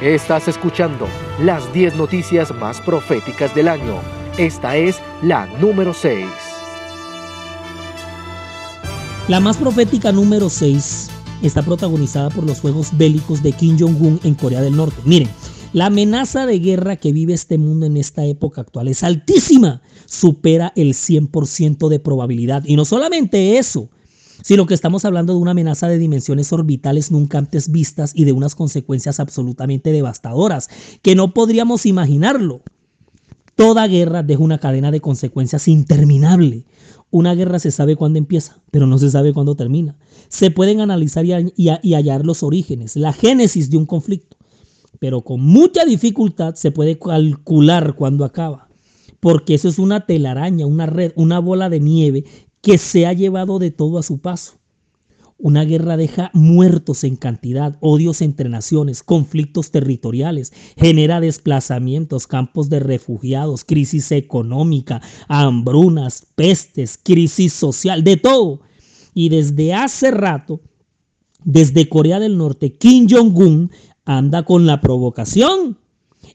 Estás 0.00 0.48
escuchando 0.48 1.06
las 1.40 1.72
10 1.72 1.94
noticias 1.96 2.52
más 2.54 2.80
proféticas 2.80 3.54
del 3.54 3.68
año. 3.68 4.00
Esta 4.38 4.76
es 4.76 4.96
la 5.22 5.46
número 5.60 5.94
6. 5.94 6.26
La 9.28 9.38
más 9.38 9.56
profética 9.56 10.10
número 10.10 10.50
6 10.50 11.08
está 11.42 11.62
protagonizada 11.62 12.30
por 12.30 12.44
los 12.44 12.58
juegos 12.58 12.98
bélicos 12.98 13.44
de 13.44 13.52
Kim 13.52 13.78
Jong-un 13.78 14.18
en 14.24 14.34
Corea 14.34 14.60
del 14.60 14.76
Norte. 14.76 14.96
Miren, 15.04 15.28
la 15.72 15.86
amenaza 15.86 16.46
de 16.46 16.58
guerra 16.58 16.96
que 16.96 17.12
vive 17.12 17.32
este 17.32 17.58
mundo 17.58 17.86
en 17.86 17.96
esta 17.96 18.24
época 18.24 18.62
actual 18.62 18.88
es 18.88 19.04
altísima, 19.04 19.82
supera 20.06 20.72
el 20.74 20.94
100% 20.94 21.88
de 21.88 22.00
probabilidad. 22.00 22.64
Y 22.66 22.74
no 22.74 22.84
solamente 22.84 23.58
eso, 23.58 23.88
sino 24.42 24.66
que 24.66 24.74
estamos 24.74 25.04
hablando 25.04 25.32
de 25.32 25.38
una 25.38 25.52
amenaza 25.52 25.86
de 25.86 25.98
dimensiones 25.98 26.52
orbitales 26.52 27.12
nunca 27.12 27.38
antes 27.38 27.70
vistas 27.70 28.10
y 28.16 28.24
de 28.24 28.32
unas 28.32 28.56
consecuencias 28.56 29.20
absolutamente 29.20 29.92
devastadoras, 29.92 30.70
que 31.02 31.14
no 31.14 31.32
podríamos 31.32 31.86
imaginarlo. 31.86 32.62
Toda 33.54 33.86
guerra 33.86 34.22
deja 34.22 34.42
una 34.42 34.58
cadena 34.58 34.90
de 34.90 35.00
consecuencias 35.00 35.68
interminable. 35.68 36.64
Una 37.10 37.34
guerra 37.34 37.60
se 37.60 37.70
sabe 37.70 37.94
cuándo 37.94 38.18
empieza, 38.18 38.60
pero 38.72 38.86
no 38.86 38.98
se 38.98 39.10
sabe 39.10 39.32
cuándo 39.32 39.54
termina. 39.54 39.96
Se 40.28 40.50
pueden 40.50 40.80
analizar 40.80 41.24
y, 41.24 41.94
hallar 41.94 42.26
los 42.26 42.42
orígenes, 42.42 42.96
la 42.96 43.12
génesis 43.12 43.70
de 43.70 43.76
un 43.76 43.86
conflicto, 43.86 44.36
pero 44.98 45.22
con 45.22 45.40
mucha 45.40 45.84
dificultad 45.84 46.56
se 46.56 46.72
puede 46.72 46.98
calcular 46.98 47.94
cuándo 47.94 48.24
acaba, 48.24 48.68
porque 49.20 49.54
eso 49.54 49.68
es 49.68 49.78
una 49.78 50.06
telaraña, 50.06 50.66
una 50.66 50.86
red, 50.86 51.12
una 51.14 51.38
bola 51.38 51.70
de 51.70 51.78
nieve 51.78 52.24
que 52.60 52.78
se 52.78 53.06
ha 53.06 53.12
llevado 53.12 53.60
de 53.60 53.70
todo 53.70 53.98
a 53.98 54.02
su 54.02 54.18
paso. 54.18 54.54
Una 55.44 55.66
guerra 55.66 55.98
deja 55.98 56.30
muertos 56.32 57.04
en 57.04 57.16
cantidad, 57.16 57.76
odios 57.80 58.22
entre 58.22 58.48
naciones, 58.48 59.02
conflictos 59.02 59.70
territoriales, 59.70 60.54
genera 60.74 61.20
desplazamientos, 61.20 62.26
campos 62.26 62.70
de 62.70 62.80
refugiados, 62.80 63.62
crisis 63.62 64.10
económica, 64.10 65.02
hambrunas, 65.28 66.26
pestes, 66.34 66.98
crisis 67.02 67.52
social, 67.52 68.02
de 68.04 68.16
todo. 68.16 68.62
Y 69.12 69.28
desde 69.28 69.74
hace 69.74 70.10
rato, 70.10 70.62
desde 71.44 71.90
Corea 71.90 72.20
del 72.20 72.38
Norte, 72.38 72.72
Kim 72.78 73.06
Jong-un 73.06 73.70
anda 74.06 74.46
con 74.46 74.64
la 74.64 74.80
provocación 74.80 75.76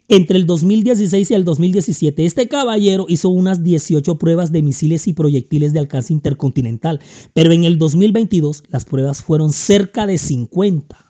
entre 0.08 0.38
el 0.38 0.46
2016 0.46 1.32
y 1.32 1.34
el 1.34 1.46
2017, 1.46 2.26
este 2.26 2.48
caballero 2.48 3.06
hizo 3.08 3.30
unas 3.30 3.64
18 3.64 4.18
pruebas 4.18 4.52
de 4.52 4.62
misiles 4.62 5.08
y 5.08 5.14
proyectiles 5.14 5.74
de 5.74 5.80
alcance 5.80 6.14
intercontinental, 6.14 7.00
pero 7.34 7.52
en 7.52 7.64
el 7.64 7.78
2022 7.78 8.64
las 8.70 8.86
pruebas 8.86 9.22
fueron 9.22 9.54
cerca 9.54 10.06
de 10.08 10.18
50. 10.18 11.10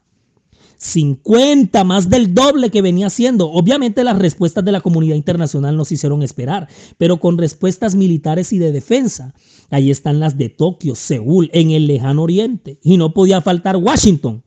50, 0.78 1.84
más 1.84 2.10
del 2.10 2.34
doble 2.34 2.70
que 2.70 2.82
venía 2.82 3.08
haciendo. 3.08 3.52
Obviamente 3.52 4.04
las 4.04 4.18
respuestas 4.18 4.64
de 4.64 4.72
la 4.72 4.80
comunidad 4.82 5.16
internacional 5.16 5.76
nos 5.76 5.92
hicieron 5.92 6.24
esperar, 6.24 6.70
pero 6.98 7.20
con 7.20 7.38
respuestas 7.38 7.96
militares 7.96 8.54
y 8.54 8.60
de 8.60 8.72
defensa. 8.72 9.34
Ahí 9.70 9.92
están 9.92 10.20
las 10.20 10.38
de 10.38 10.50
Tokio, 10.50 10.96
Seúl, 10.96 11.50
en 11.54 11.72
el 11.72 11.86
lejano 11.86 12.24
oriente. 12.24 12.80
Y 12.82 12.98
no 12.98 13.14
podía 13.14 13.42
faltar 13.42 13.76
Washington 13.76 14.44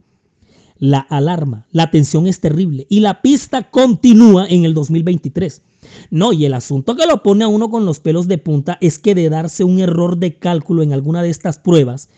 la 0.82 0.98
alarma, 0.98 1.68
la 1.70 1.92
tensión 1.92 2.26
es 2.26 2.40
terrible 2.40 2.88
y 2.90 2.98
la 2.98 3.22
pista 3.22 3.70
continúa 3.70 4.48
en 4.48 4.64
el 4.64 4.74
2023. 4.74 5.62
No, 6.10 6.32
y 6.32 6.44
el 6.44 6.54
asunto 6.54 6.96
que 6.96 7.06
lo 7.06 7.22
pone 7.22 7.44
a 7.44 7.48
uno 7.48 7.70
con 7.70 7.86
los 7.86 8.00
pelos 8.00 8.26
de 8.26 8.38
punta 8.38 8.78
es 8.80 8.98
que 8.98 9.14
de 9.14 9.30
darse 9.30 9.62
un 9.62 9.78
error 9.78 10.16
de 10.16 10.40
cálculo 10.40 10.82
en 10.82 10.92
alguna 10.92 11.22
de 11.22 11.30
estas 11.30 11.60
pruebas, 11.60 12.08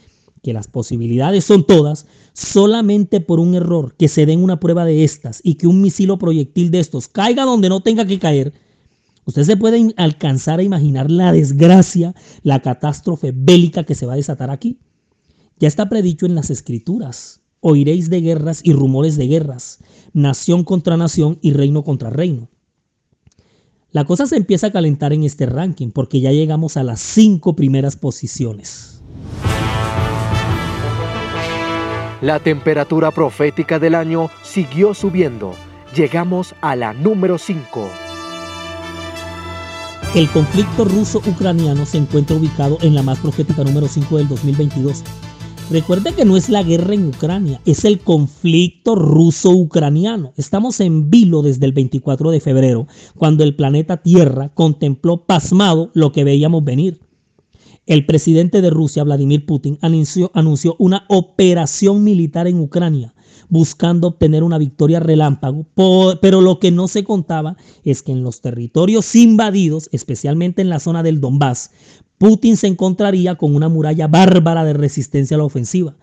que 0.42 0.54
las 0.54 0.66
posibilidades 0.66 1.44
son 1.44 1.66
todas, 1.66 2.06
solamente 2.32 3.20
por 3.20 3.38
un 3.38 3.54
error 3.54 3.94
que 3.98 4.08
se 4.08 4.24
den 4.24 4.42
una 4.42 4.60
prueba 4.60 4.86
de 4.86 5.04
estas 5.04 5.42
y 5.44 5.56
que 5.56 5.66
un 5.66 5.82
misil 5.82 6.12
o 6.12 6.18
proyectil 6.18 6.70
de 6.70 6.80
estos 6.80 7.06
caiga 7.06 7.44
donde 7.44 7.68
no 7.68 7.82
tenga 7.82 8.06
que 8.06 8.18
caer, 8.18 8.54
usted 9.26 9.44
se 9.44 9.58
puede 9.58 9.92
alcanzar 9.98 10.60
a 10.60 10.62
imaginar 10.62 11.10
la 11.10 11.32
desgracia, 11.32 12.14
la 12.42 12.62
catástrofe 12.62 13.30
bélica 13.36 13.84
que 13.84 13.94
se 13.94 14.06
va 14.06 14.14
a 14.14 14.16
desatar 14.16 14.48
aquí. 14.48 14.78
Ya 15.58 15.68
está 15.68 15.90
predicho 15.90 16.24
en 16.24 16.34
las 16.34 16.48
escrituras 16.48 17.43
oiréis 17.66 18.10
de 18.10 18.20
guerras 18.20 18.60
y 18.62 18.74
rumores 18.74 19.16
de 19.16 19.26
guerras, 19.26 19.78
nación 20.12 20.64
contra 20.64 20.98
nación 20.98 21.38
y 21.40 21.54
reino 21.54 21.82
contra 21.82 22.10
reino. 22.10 22.50
La 23.90 24.04
cosa 24.04 24.26
se 24.26 24.36
empieza 24.36 24.66
a 24.66 24.70
calentar 24.70 25.14
en 25.14 25.24
este 25.24 25.46
ranking 25.46 25.90
porque 25.90 26.20
ya 26.20 26.30
llegamos 26.30 26.76
a 26.76 26.82
las 26.82 27.00
cinco 27.00 27.56
primeras 27.56 27.96
posiciones. 27.96 29.00
La 32.20 32.38
temperatura 32.38 33.10
profética 33.12 33.78
del 33.78 33.94
año 33.94 34.28
siguió 34.42 34.92
subiendo. 34.92 35.54
Llegamos 35.96 36.54
a 36.60 36.76
la 36.76 36.92
número 36.92 37.38
5. 37.38 37.88
El 40.14 40.28
conflicto 40.28 40.84
ruso-ucraniano 40.84 41.86
se 41.86 41.96
encuentra 41.96 42.36
ubicado 42.36 42.76
en 42.82 42.94
la 42.94 43.02
más 43.02 43.18
profética 43.20 43.64
número 43.64 43.88
5 43.88 44.18
del 44.18 44.28
2022 44.28 45.02
Recuerde 45.70 46.12
que 46.12 46.26
no 46.26 46.36
es 46.36 46.50
la 46.50 46.62
guerra 46.62 46.92
en 46.92 47.06
Ucrania, 47.06 47.60
es 47.64 47.86
el 47.86 47.98
conflicto 47.98 48.94
ruso-ucraniano. 48.94 50.34
Estamos 50.36 50.78
en 50.80 51.08
vilo 51.08 51.40
desde 51.40 51.64
el 51.64 51.72
24 51.72 52.30
de 52.30 52.40
febrero, 52.40 52.86
cuando 53.16 53.44
el 53.44 53.56
planeta 53.56 53.96
Tierra 53.96 54.50
contempló 54.52 55.24
pasmado 55.24 55.90
lo 55.94 56.12
que 56.12 56.22
veíamos 56.22 56.64
venir. 56.64 57.00
El 57.86 58.04
presidente 58.04 58.60
de 58.60 58.70
Rusia, 58.70 59.04
Vladimir 59.04 59.46
Putin, 59.46 59.78
anunció, 59.80 60.30
anunció 60.34 60.76
una 60.78 61.06
operación 61.08 62.04
militar 62.04 62.46
en 62.46 62.60
Ucrania, 62.60 63.14
buscando 63.48 64.08
obtener 64.08 64.42
una 64.42 64.58
victoria 64.58 65.00
relámpago, 65.00 65.66
pero 66.20 66.42
lo 66.42 66.58
que 66.60 66.70
no 66.72 66.88
se 66.88 67.04
contaba 67.04 67.56
es 67.84 68.02
que 68.02 68.12
en 68.12 68.22
los 68.22 68.42
territorios 68.42 69.14
invadidos, 69.14 69.88
especialmente 69.92 70.60
en 70.60 70.68
la 70.68 70.80
zona 70.80 71.02
del 71.02 71.20
Donbass, 71.20 71.70
Putin 72.18 72.56
se 72.56 72.68
encontraría 72.68 73.34
con 73.34 73.54
una 73.54 73.68
muralla 73.68 74.06
bárbara 74.06 74.64
de 74.64 74.72
resistencia 74.72 75.36
a 75.36 75.38
la 75.38 75.44
ofensiva, 75.44 75.96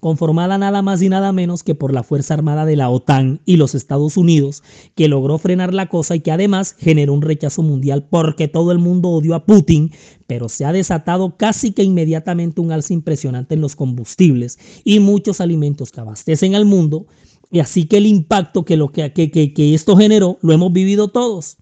conformada 0.00 0.58
nada 0.58 0.82
más 0.82 1.00
y 1.02 1.08
nada 1.08 1.30
menos 1.30 1.62
que 1.62 1.76
por 1.76 1.94
la 1.94 2.02
Fuerza 2.02 2.34
Armada 2.34 2.66
de 2.66 2.74
la 2.74 2.90
OTAN 2.90 3.40
y 3.44 3.56
los 3.56 3.76
Estados 3.76 4.16
Unidos, 4.16 4.64
que 4.96 5.06
logró 5.06 5.38
frenar 5.38 5.72
la 5.72 5.88
cosa 5.88 6.16
y 6.16 6.20
que 6.20 6.32
además 6.32 6.74
generó 6.76 7.14
un 7.14 7.22
rechazo 7.22 7.62
mundial 7.62 8.08
porque 8.10 8.48
todo 8.48 8.72
el 8.72 8.80
mundo 8.80 9.10
odió 9.10 9.36
a 9.36 9.46
Putin, 9.46 9.92
pero 10.26 10.48
se 10.48 10.64
ha 10.64 10.72
desatado 10.72 11.36
casi 11.36 11.70
que 11.70 11.84
inmediatamente 11.84 12.60
un 12.60 12.72
alza 12.72 12.92
impresionante 12.92 13.54
en 13.54 13.60
los 13.60 13.76
combustibles 13.76 14.58
y 14.82 14.98
muchos 14.98 15.40
alimentos 15.40 15.92
que 15.92 16.00
abastecen 16.00 16.56
al 16.56 16.64
mundo, 16.64 17.06
y 17.52 17.60
así 17.60 17.84
que 17.84 17.98
el 17.98 18.06
impacto 18.06 18.64
que, 18.64 18.76
lo 18.76 18.90
que, 18.90 19.12
que, 19.12 19.30
que 19.30 19.74
esto 19.74 19.96
generó 19.96 20.38
lo 20.42 20.52
hemos 20.52 20.72
vivido 20.72 21.06
todos. 21.06 21.58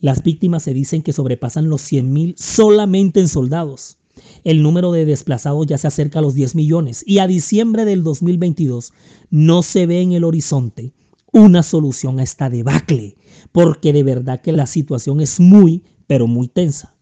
Las 0.00 0.22
víctimas 0.22 0.62
se 0.62 0.74
dicen 0.74 1.02
que 1.02 1.12
sobrepasan 1.12 1.68
los 1.68 1.82
100.000 1.90 2.34
solamente 2.36 3.20
en 3.20 3.28
soldados. 3.28 3.98
El 4.44 4.62
número 4.62 4.92
de 4.92 5.04
desplazados 5.04 5.66
ya 5.66 5.78
se 5.78 5.86
acerca 5.86 6.18
a 6.18 6.22
los 6.22 6.34
10 6.34 6.54
millones 6.54 7.02
y 7.06 7.18
a 7.18 7.26
diciembre 7.26 7.84
del 7.84 8.02
2022 8.02 8.92
no 9.30 9.62
se 9.62 9.86
ve 9.86 10.00
en 10.02 10.12
el 10.12 10.24
horizonte 10.24 10.92
una 11.32 11.64
solución 11.64 12.20
a 12.20 12.22
esta 12.22 12.48
debacle, 12.48 13.16
porque 13.50 13.92
de 13.92 14.04
verdad 14.04 14.40
que 14.40 14.52
la 14.52 14.66
situación 14.66 15.20
es 15.20 15.40
muy, 15.40 15.82
pero 16.06 16.28
muy 16.28 16.46
tensa. 16.46 16.94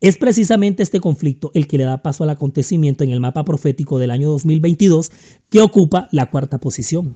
Es 0.00 0.16
precisamente 0.16 0.82
este 0.82 1.00
conflicto 1.00 1.50
el 1.52 1.66
que 1.66 1.76
le 1.76 1.84
da 1.84 2.00
paso 2.00 2.24
al 2.24 2.30
acontecimiento 2.30 3.04
en 3.04 3.10
el 3.10 3.20
mapa 3.20 3.44
profético 3.44 3.98
del 3.98 4.12
año 4.12 4.30
2022 4.30 5.10
que 5.50 5.60
ocupa 5.60 6.08
la 6.12 6.30
cuarta 6.30 6.58
posición. 6.58 7.14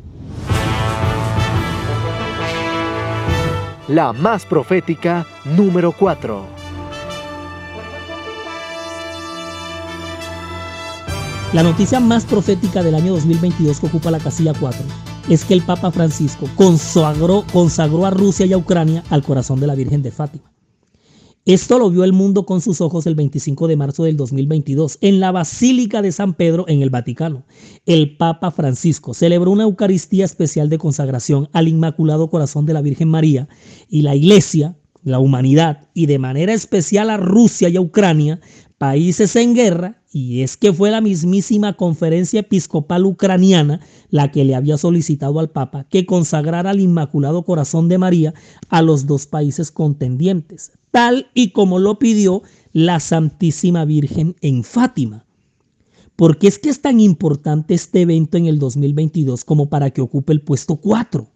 La 3.89 4.13
más 4.13 4.47
profética 4.47 5.27
número 5.45 5.93
4. 5.93 6.43
La 11.53 11.63
noticia 11.63 12.01
más 12.01 12.25
profética 12.25 12.83
del 12.83 12.95
año 12.95 13.13
2022 13.13 13.79
que 13.79 13.87
ocupa 13.87 14.11
la 14.11 14.19
casilla 14.19 14.53
4 14.59 14.81
es 15.29 15.45
que 15.45 15.55
el 15.55 15.63
Papa 15.63 15.91
Francisco 15.91 16.49
consagró, 16.57 17.45
consagró 17.53 18.07
a 18.07 18.11
Rusia 18.11 18.47
y 18.47 18.53
a 18.53 18.59
Ucrania 18.59 19.05
al 19.11 19.23
corazón 19.23 19.61
de 19.61 19.67
la 19.67 19.75
Virgen 19.75 20.03
de 20.03 20.11
Fátima. 20.11 20.54
Esto 21.47 21.79
lo 21.79 21.91
vio 21.91 22.05
el 22.05 22.15
mundo 22.15 22.47
con 22.47 22.63
sus 22.63 22.81
ojos 22.81 23.07
el 23.07 23.17
25 23.17 23.69
de 23.69 23.77
marzo 23.77 24.05
del 24.05 24.17
2022 24.17 24.97
en 25.03 25.21
la 25.21 25.31
Basílica 25.31 26.01
de 26.01 26.11
San 26.11 26.33
Pedro 26.33 26.65
en 26.69 26.81
el 26.81 26.89
Vaticano. 26.89 27.45
El 27.85 28.17
Papa 28.17 28.51
Francisco 28.51 29.13
celebró 29.13 29.51
una 29.51 29.65
Eucaristía 29.65 30.25
especial 30.25 30.71
de 30.71 30.79
consagración 30.79 31.51
al 31.53 31.69
Inmaculado 31.69 32.31
Corazón 32.31 32.65
de 32.65 32.73
la 32.73 32.81
Virgen 32.81 33.11
María 33.11 33.47
y 33.91 34.01
la 34.01 34.17
Iglesia, 34.17 34.75
la 35.03 35.19
humanidad 35.19 35.87
y 35.93 36.07
de 36.07 36.19
manera 36.19 36.55
especial 36.55 37.11
a 37.11 37.19
Rusia 37.19 37.69
y 37.69 37.77
a 37.77 37.83
Ucrania, 37.83 38.41
países 38.79 39.37
en 39.37 39.55
guerra, 39.55 40.03
y 40.11 40.41
es 40.41 40.57
que 40.57 40.73
fue 40.73 40.91
la 40.91 41.03
mismísima 41.03 41.75
conferencia 41.75 42.41
episcopal 42.41 43.05
ucraniana 43.05 43.81
la 44.09 44.31
que 44.31 44.47
le 44.47 44.55
había 44.55 44.79
solicitado 44.79 45.41
al 45.41 45.51
Papa 45.51 45.85
que 45.91 46.07
consagrara 46.07 46.71
al 46.71 46.81
Inmaculado 46.81 47.45
Corazón 47.45 47.91
de 47.91 47.99
María 47.99 48.33
a 48.71 48.81
los 48.81 49.05
dos 49.05 49.27
países 49.27 49.71
contendientes 49.71 50.73
tal 50.95 51.27
y 51.35 51.51
como 51.51 51.81
lo 51.81 51.99
pidió 51.99 52.45
la 52.73 53.01
Santísima 53.01 53.85
Virgen 53.85 54.37
en 54.43 54.63
Fátima. 54.63 55.27
¿Por 56.15 56.39
qué 56.39 56.47
es 56.47 56.61
que 56.61 56.71
es 56.71 56.83
tan 56.83 57.01
importante 57.01 57.75
este 57.75 58.03
evento 58.03 58.37
en 58.37 58.47
el 58.47 58.61
2022 58.61 59.45
como 59.45 59.69
para 59.69 59.91
que 59.91 60.01
ocupe 60.01 60.33
el 60.33 60.41
puesto 60.41 60.77
4? 60.77 61.27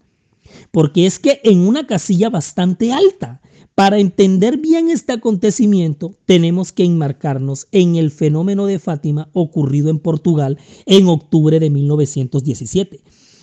Porque 0.70 1.06
es 1.06 1.18
que 1.18 1.40
en 1.42 1.66
una 1.66 1.88
casilla 1.88 2.30
bastante 2.30 2.92
alta, 2.92 3.40
para 3.74 3.98
entender 3.98 4.58
bien 4.58 4.90
este 4.90 5.14
acontecimiento, 5.14 6.14
tenemos 6.24 6.70
que 6.70 6.84
enmarcarnos 6.84 7.66
en 7.72 7.96
el 7.96 8.12
fenómeno 8.12 8.64
de 8.64 8.78
Fátima 8.78 9.28
ocurrido 9.32 9.90
en 9.90 9.98
Portugal 9.98 10.56
en 10.86 11.08
octubre 11.08 11.58
de 11.58 11.68
1917. 11.68 13.00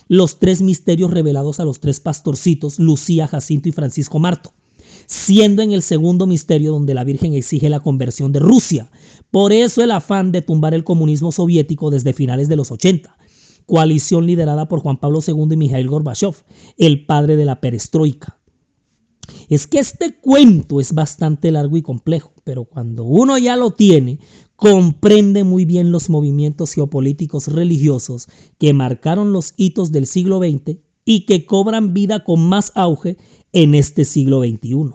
Los 0.08 0.38
tres 0.38 0.62
misterios 0.62 1.10
revelados 1.10 1.60
a 1.60 1.66
los 1.66 1.78
tres 1.78 2.00
pastorcitos, 2.00 2.78
Lucía, 2.78 3.28
Jacinto 3.28 3.68
y 3.68 3.72
Francisco 3.72 4.18
Marto, 4.18 4.54
siendo 5.06 5.62
en 5.62 5.72
el 5.72 5.82
segundo 5.82 6.26
misterio 6.26 6.72
donde 6.72 6.94
la 6.94 7.04
Virgen 7.04 7.34
exige 7.34 7.68
la 7.68 7.80
conversión 7.80 8.32
de 8.32 8.40
Rusia. 8.40 8.90
Por 9.30 9.52
eso 9.52 9.82
el 9.82 9.90
afán 9.90 10.32
de 10.32 10.42
tumbar 10.42 10.74
el 10.74 10.84
comunismo 10.84 11.32
soviético 11.32 11.90
desde 11.90 12.12
finales 12.12 12.48
de 12.48 12.56
los 12.56 12.70
80 12.70 13.16
coalición 13.66 14.26
liderada 14.26 14.68
por 14.68 14.80
Juan 14.80 14.96
Pablo 14.96 15.20
II 15.26 15.48
y 15.50 15.56
Mikhail 15.56 15.88
Gorbachev, 15.88 16.34
el 16.78 17.04
padre 17.04 17.36
de 17.36 17.44
la 17.44 17.60
perestroika. 17.60 18.38
Es 19.48 19.66
que 19.66 19.80
este 19.80 20.18
cuento 20.18 20.80
es 20.80 20.94
bastante 20.94 21.50
largo 21.50 21.76
y 21.76 21.82
complejo, 21.82 22.32
pero 22.44 22.64
cuando 22.64 23.04
uno 23.04 23.36
ya 23.38 23.56
lo 23.56 23.72
tiene, 23.72 24.20
comprende 24.54 25.44
muy 25.44 25.64
bien 25.64 25.90
los 25.90 26.08
movimientos 26.08 26.72
geopolíticos 26.72 27.48
religiosos 27.48 28.28
que 28.58 28.72
marcaron 28.72 29.32
los 29.32 29.52
hitos 29.56 29.92
del 29.92 30.06
siglo 30.06 30.38
XX 30.38 30.78
y 31.04 31.26
que 31.26 31.44
cobran 31.44 31.92
vida 31.92 32.24
con 32.24 32.48
más 32.48 32.72
auge 32.74 33.16
en 33.56 33.74
este 33.74 34.04
siglo 34.04 34.42
XXI. 34.42 34.92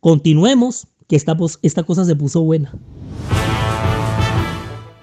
Continuemos, 0.00 0.86
que 1.08 1.16
esta, 1.16 1.36
esta 1.62 1.82
cosa 1.84 2.04
se 2.04 2.16
puso 2.16 2.42
buena. 2.42 2.74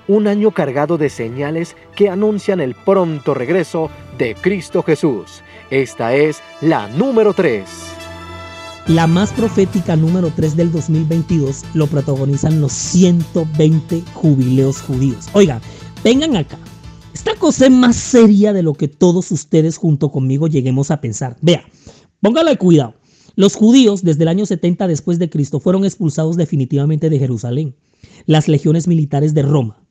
Un 0.07 0.27
año 0.27 0.51
cargado 0.51 0.97
de 0.97 1.09
señales 1.09 1.75
que 1.95 2.09
anuncian 2.09 2.59
el 2.59 2.75
pronto 2.75 3.33
regreso 3.33 3.89
de 4.17 4.35
Cristo 4.35 4.83
Jesús 4.83 5.41
esta 5.71 6.13
es 6.13 6.41
la 6.59 6.89
número 6.89 7.33
3. 7.33 7.63
La 8.87 9.07
más 9.07 9.31
profética 9.31 9.95
número 9.95 10.33
3 10.35 10.57
del 10.57 10.69
2022 10.69 11.63
lo 11.73 11.87
protagonizan 11.87 12.59
los 12.59 12.73
120 12.73 14.03
jubileos 14.13 14.81
judíos. 14.81 15.29
Oigan, 15.31 15.61
vengan 16.03 16.35
acá. 16.35 16.57
Esta 17.13 17.35
cosa 17.35 17.65
es 17.65 17.71
más 17.71 17.95
seria 17.95 18.53
de 18.53 18.63
lo 18.63 18.73
que 18.73 18.87
todos 18.87 19.31
ustedes 19.31 19.77
junto 19.77 20.11
conmigo 20.11 20.47
lleguemos 20.47 20.91
a 20.91 21.01
pensar. 21.01 21.37
Vea, 21.41 21.63
póngale 22.21 22.57
cuidado. 22.57 22.95
Los 23.35 23.55
judíos 23.55 24.03
desde 24.03 24.23
el 24.23 24.29
año 24.29 24.45
70 24.45 24.87
después 24.87 25.19
de 25.19 25.29
Cristo 25.29 25.59
fueron 25.59 25.85
expulsados 25.85 26.37
definitivamente 26.37 27.09
de 27.09 27.19
Jerusalén. 27.19 27.75
Las 28.25 28.47
legiones 28.47 28.87
militares 28.87 29.33
de 29.33 29.41
Roma 29.43 29.81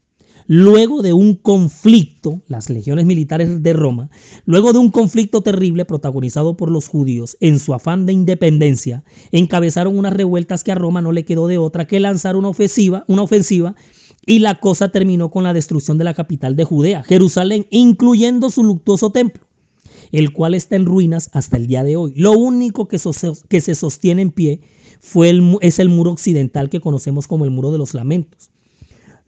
luego 0.52 1.00
de 1.00 1.12
un 1.12 1.36
conflicto, 1.36 2.42
las 2.48 2.70
legiones 2.70 3.06
militares 3.06 3.62
de 3.62 3.72
Roma, 3.72 4.10
luego 4.46 4.72
de 4.72 4.80
un 4.80 4.90
conflicto 4.90 5.42
terrible 5.42 5.84
protagonizado 5.84 6.56
por 6.56 6.72
los 6.72 6.88
judíos 6.88 7.36
en 7.38 7.60
su 7.60 7.72
afán 7.72 8.04
de 8.04 8.12
independencia, 8.12 9.04
encabezaron 9.30 9.96
unas 9.96 10.12
revueltas 10.12 10.64
que 10.64 10.72
a 10.72 10.74
Roma 10.74 11.02
no 11.02 11.12
le 11.12 11.24
quedó 11.24 11.46
de 11.46 11.58
otra 11.58 11.86
que 11.86 12.00
lanzar 12.00 12.34
una 12.34 12.48
ofensiva, 12.48 13.04
una 13.06 13.22
ofensiva 13.22 13.76
y 14.26 14.40
la 14.40 14.60
cosa 14.60 14.90
terminó 14.90 15.30
con 15.30 15.44
la 15.44 15.52
destrucción 15.52 15.98
de 15.98 16.04
la 16.04 16.14
capital 16.14 16.56
de 16.56 16.64
Judea, 16.64 17.02
Jerusalén, 17.02 17.66
incluyendo 17.70 18.50
su 18.50 18.62
luctuoso 18.62 19.10
templo, 19.10 19.44
el 20.12 20.32
cual 20.32 20.54
está 20.54 20.76
en 20.76 20.86
ruinas 20.86 21.30
hasta 21.32 21.56
el 21.56 21.66
día 21.66 21.84
de 21.84 21.96
hoy. 21.96 22.12
Lo 22.16 22.32
único 22.32 22.88
que, 22.88 22.98
se 22.98 23.74
sostiene 23.74 24.22
en 24.22 24.30
pie 24.30 24.60
fue 25.00 25.32
es 25.60 25.78
el 25.78 25.88
muro 25.88 26.12
occidental 26.12 26.68
que 26.68 26.80
conocemos 26.80 27.26
como 27.26 27.44
el 27.44 27.50
muro 27.50 27.72
de 27.72 27.78
los 27.78 27.94
lamentos. 27.94 28.50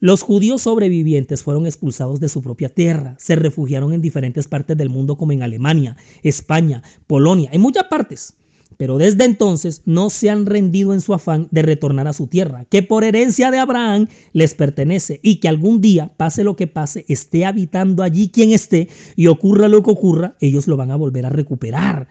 Los 0.00 0.22
judíos 0.22 0.62
sobrevivientes 0.62 1.44
fueron 1.44 1.64
expulsados 1.64 2.18
de 2.18 2.28
su 2.28 2.42
propia 2.42 2.68
tierra, 2.68 3.14
se 3.20 3.36
refugiaron 3.36 3.92
en 3.92 4.02
diferentes 4.02 4.48
partes 4.48 4.76
del 4.76 4.90
mundo 4.90 5.16
como 5.16 5.30
en 5.30 5.44
Alemania, 5.44 5.96
España, 6.24 6.82
Polonia, 7.06 7.50
en 7.52 7.60
muchas 7.60 7.84
partes. 7.84 8.34
Pero 8.82 8.98
desde 8.98 9.26
entonces 9.26 9.82
no 9.84 10.10
se 10.10 10.28
han 10.28 10.44
rendido 10.44 10.92
en 10.92 11.00
su 11.00 11.14
afán 11.14 11.46
de 11.52 11.62
retornar 11.62 12.08
a 12.08 12.12
su 12.12 12.26
tierra, 12.26 12.64
que 12.68 12.82
por 12.82 13.04
herencia 13.04 13.52
de 13.52 13.60
Abraham 13.60 14.08
les 14.32 14.56
pertenece 14.56 15.20
y 15.22 15.36
que 15.36 15.46
algún 15.46 15.80
día, 15.80 16.10
pase 16.16 16.42
lo 16.42 16.56
que 16.56 16.66
pase, 16.66 17.04
esté 17.06 17.46
habitando 17.46 18.02
allí 18.02 18.30
quien 18.30 18.50
esté 18.50 18.88
y 19.14 19.28
ocurra 19.28 19.68
lo 19.68 19.84
que 19.84 19.92
ocurra, 19.92 20.34
ellos 20.40 20.66
lo 20.66 20.76
van 20.76 20.90
a 20.90 20.96
volver 20.96 21.26
a 21.26 21.28
recuperar 21.28 22.08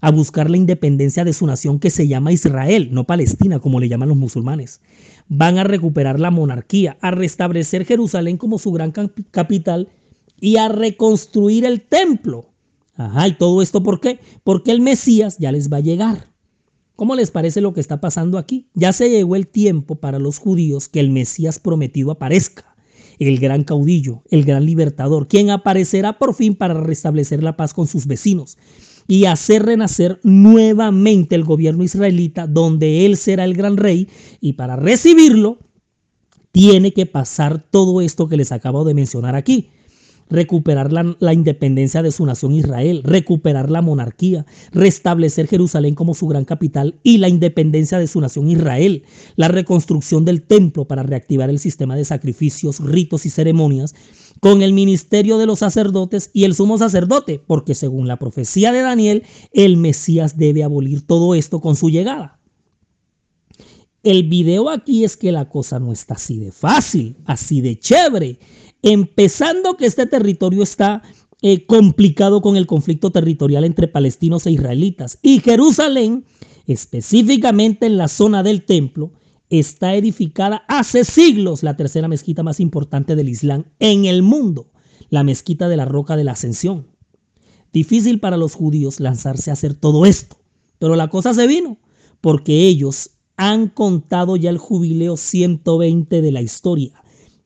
a 0.00 0.12
buscar 0.12 0.48
la 0.48 0.56
independencia 0.58 1.24
de 1.24 1.32
su 1.32 1.44
nación 1.44 1.80
que 1.80 1.90
se 1.90 2.06
llama 2.06 2.30
Israel, 2.30 2.90
no 2.92 3.02
Palestina 3.02 3.58
como 3.58 3.80
le 3.80 3.88
llaman 3.88 4.08
los 4.08 4.16
musulmanes 4.16 4.80
van 5.26 5.58
a 5.58 5.64
recuperar 5.64 6.20
la 6.20 6.30
monarquía, 6.30 6.98
a 7.00 7.10
restablecer 7.10 7.84
Jerusalén 7.84 8.36
como 8.36 8.60
su 8.60 8.70
gran 8.70 8.92
capital 9.32 9.88
y 10.40 10.56
a 10.56 10.68
reconstruir 10.68 11.64
el 11.64 11.80
templo. 11.80 12.51
Ajá, 12.94 13.28
¿y 13.28 13.34
todo 13.34 13.62
esto 13.62 13.82
por 13.82 14.00
qué? 14.00 14.20
Porque 14.44 14.70
el 14.70 14.80
Mesías 14.80 15.38
ya 15.38 15.52
les 15.52 15.72
va 15.72 15.78
a 15.78 15.80
llegar. 15.80 16.32
¿Cómo 16.96 17.14
les 17.14 17.30
parece 17.30 17.60
lo 17.60 17.72
que 17.72 17.80
está 17.80 18.00
pasando 18.00 18.38
aquí? 18.38 18.68
Ya 18.74 18.92
se 18.92 19.08
llegó 19.08 19.34
el 19.34 19.48
tiempo 19.48 19.96
para 19.96 20.18
los 20.18 20.38
judíos 20.38 20.88
que 20.88 21.00
el 21.00 21.10
Mesías 21.10 21.58
prometido 21.58 22.10
aparezca, 22.10 22.76
el 23.18 23.38
gran 23.38 23.64
caudillo, 23.64 24.22
el 24.30 24.44
gran 24.44 24.66
libertador, 24.66 25.26
quien 25.26 25.50
aparecerá 25.50 26.18
por 26.18 26.34
fin 26.34 26.54
para 26.54 26.74
restablecer 26.74 27.42
la 27.42 27.56
paz 27.56 27.72
con 27.72 27.86
sus 27.86 28.06
vecinos 28.06 28.58
y 29.08 29.24
hacer 29.24 29.64
renacer 29.64 30.20
nuevamente 30.22 31.34
el 31.34 31.44
gobierno 31.44 31.82
israelita 31.82 32.46
donde 32.46 33.04
él 33.06 33.16
será 33.16 33.44
el 33.44 33.54
gran 33.54 33.76
rey 33.76 34.08
y 34.40 34.52
para 34.52 34.76
recibirlo 34.76 35.58
tiene 36.52 36.92
que 36.92 37.06
pasar 37.06 37.64
todo 37.70 38.00
esto 38.00 38.28
que 38.28 38.36
les 38.36 38.52
acabo 38.52 38.84
de 38.84 38.94
mencionar 38.94 39.34
aquí. 39.34 39.70
Recuperar 40.32 40.90
la, 40.92 41.34
independencia 41.34 42.02
de 42.02 42.10
su 42.10 42.24
nación 42.24 42.52
Israel, 42.52 43.02
recuperar 43.04 43.70
la 43.70 43.82
monarquía, 43.82 44.46
restablecer 44.72 45.46
Jerusalén 45.46 45.94
como 45.94 46.14
su 46.14 46.26
gran 46.26 46.46
capital 46.46 46.94
y 47.02 47.18
la 47.18 47.28
independencia 47.28 47.98
de 47.98 48.06
su 48.06 48.18
nación 48.18 48.48
Israel, 48.48 49.02
la 49.36 49.48
reconstrucción 49.48 50.24
del 50.24 50.40
templo 50.40 50.86
para 50.86 51.02
reactivar 51.02 51.50
el 51.50 51.58
sistema 51.58 51.96
de 51.96 52.06
sacrificios, 52.06 52.80
ritos 52.80 53.26
y 53.26 53.30
ceremonias 53.30 53.94
con 54.40 54.62
el 54.62 54.72
ministerio 54.72 55.36
de 55.36 55.44
los 55.44 55.58
sacerdotes 55.58 56.30
y 56.32 56.44
el 56.44 56.54
sumo 56.54 56.78
sacerdote, 56.78 57.38
porque 57.46 57.74
según 57.74 58.08
la 58.08 58.18
profecía 58.18 58.72
de 58.72 58.80
Daniel, 58.80 59.24
el 59.52 59.76
Mesías 59.76 60.38
debe 60.38 60.64
abolir 60.64 61.06
todo 61.06 61.34
esto 61.34 61.60
con 61.60 61.76
su 61.76 61.90
llegada. 61.90 62.40
El 64.02 64.24
video 64.24 64.70
aquí 64.70 65.04
es 65.04 65.18
que 65.18 65.30
la 65.30 65.48
cosa 65.50 65.78
no 65.78 65.92
está 65.92 66.14
así 66.14 66.38
de 66.38 66.52
fácil, 66.52 67.16
así 67.26 67.60
de 67.60 67.78
chévere. 67.78 68.38
Empezando 68.82 69.76
que 69.76 69.86
este 69.86 70.06
territorio 70.06 70.62
está 70.62 71.02
eh, 71.44 71.66
complicado 71.66 72.40
con 72.40 72.56
el 72.56 72.68
conflicto 72.68 73.10
territorial 73.10 73.64
entre 73.64 73.88
palestinos 73.88 74.46
e 74.46 74.52
israelitas. 74.52 75.18
Y 75.22 75.40
Jerusalén, 75.40 76.24
específicamente 76.68 77.86
en 77.86 77.96
la 77.96 78.06
zona 78.06 78.44
del 78.44 78.64
templo, 78.64 79.12
está 79.50 79.96
edificada 79.96 80.64
hace 80.68 81.04
siglos 81.04 81.64
la 81.64 81.76
tercera 81.76 82.06
mezquita 82.06 82.44
más 82.44 82.60
importante 82.60 83.16
del 83.16 83.28
Islam 83.28 83.64
en 83.80 84.04
el 84.04 84.22
mundo, 84.22 84.70
la 85.10 85.24
mezquita 85.24 85.68
de 85.68 85.76
la 85.76 85.84
Roca 85.84 86.16
de 86.16 86.24
la 86.24 86.32
Ascensión. 86.32 86.86
Difícil 87.72 88.20
para 88.20 88.36
los 88.36 88.54
judíos 88.54 89.00
lanzarse 89.00 89.50
a 89.50 89.54
hacer 89.54 89.74
todo 89.74 90.06
esto, 90.06 90.36
pero 90.78 90.94
la 90.94 91.08
cosa 91.08 91.34
se 91.34 91.48
vino, 91.48 91.76
porque 92.20 92.68
ellos 92.68 93.10
han 93.36 93.68
contado 93.68 94.36
ya 94.36 94.50
el 94.50 94.58
jubileo 94.58 95.16
120 95.16 96.22
de 96.22 96.32
la 96.32 96.40
historia. 96.40 97.01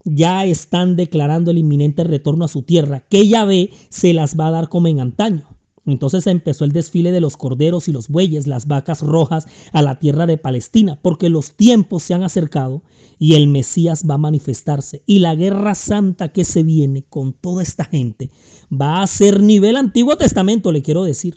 Ya 0.08 0.44
están 0.44 0.94
declarando 0.94 1.50
el 1.50 1.58
inminente 1.58 2.04
retorno 2.04 2.44
a 2.44 2.48
su 2.48 2.62
tierra, 2.62 3.00
que 3.00 3.26
Yahvé 3.26 3.70
se 3.88 4.14
las 4.14 4.38
va 4.38 4.46
a 4.46 4.52
dar 4.52 4.68
como 4.68 4.86
en 4.86 5.00
antaño. 5.00 5.48
Entonces 5.84 6.28
empezó 6.28 6.64
el 6.64 6.70
desfile 6.70 7.10
de 7.10 7.20
los 7.20 7.36
corderos 7.36 7.88
y 7.88 7.92
los 7.92 8.08
bueyes, 8.08 8.46
las 8.46 8.68
vacas 8.68 9.02
rojas 9.02 9.46
a 9.72 9.82
la 9.82 9.98
tierra 9.98 10.26
de 10.26 10.38
Palestina, 10.38 11.00
porque 11.02 11.28
los 11.28 11.56
tiempos 11.56 12.04
se 12.04 12.14
han 12.14 12.22
acercado 12.22 12.82
y 13.18 13.34
el 13.34 13.48
Mesías 13.48 14.04
va 14.08 14.14
a 14.14 14.18
manifestarse. 14.18 15.02
Y 15.06 15.18
la 15.18 15.34
guerra 15.34 15.74
santa 15.74 16.32
que 16.32 16.44
se 16.44 16.62
viene 16.62 17.02
con 17.02 17.32
toda 17.32 17.64
esta 17.64 17.84
gente 17.84 18.30
va 18.70 19.02
a 19.02 19.06
ser 19.08 19.40
nivel 19.40 19.76
Antiguo 19.76 20.16
Testamento, 20.16 20.70
le 20.70 20.82
quiero 20.82 21.02
decir. 21.02 21.36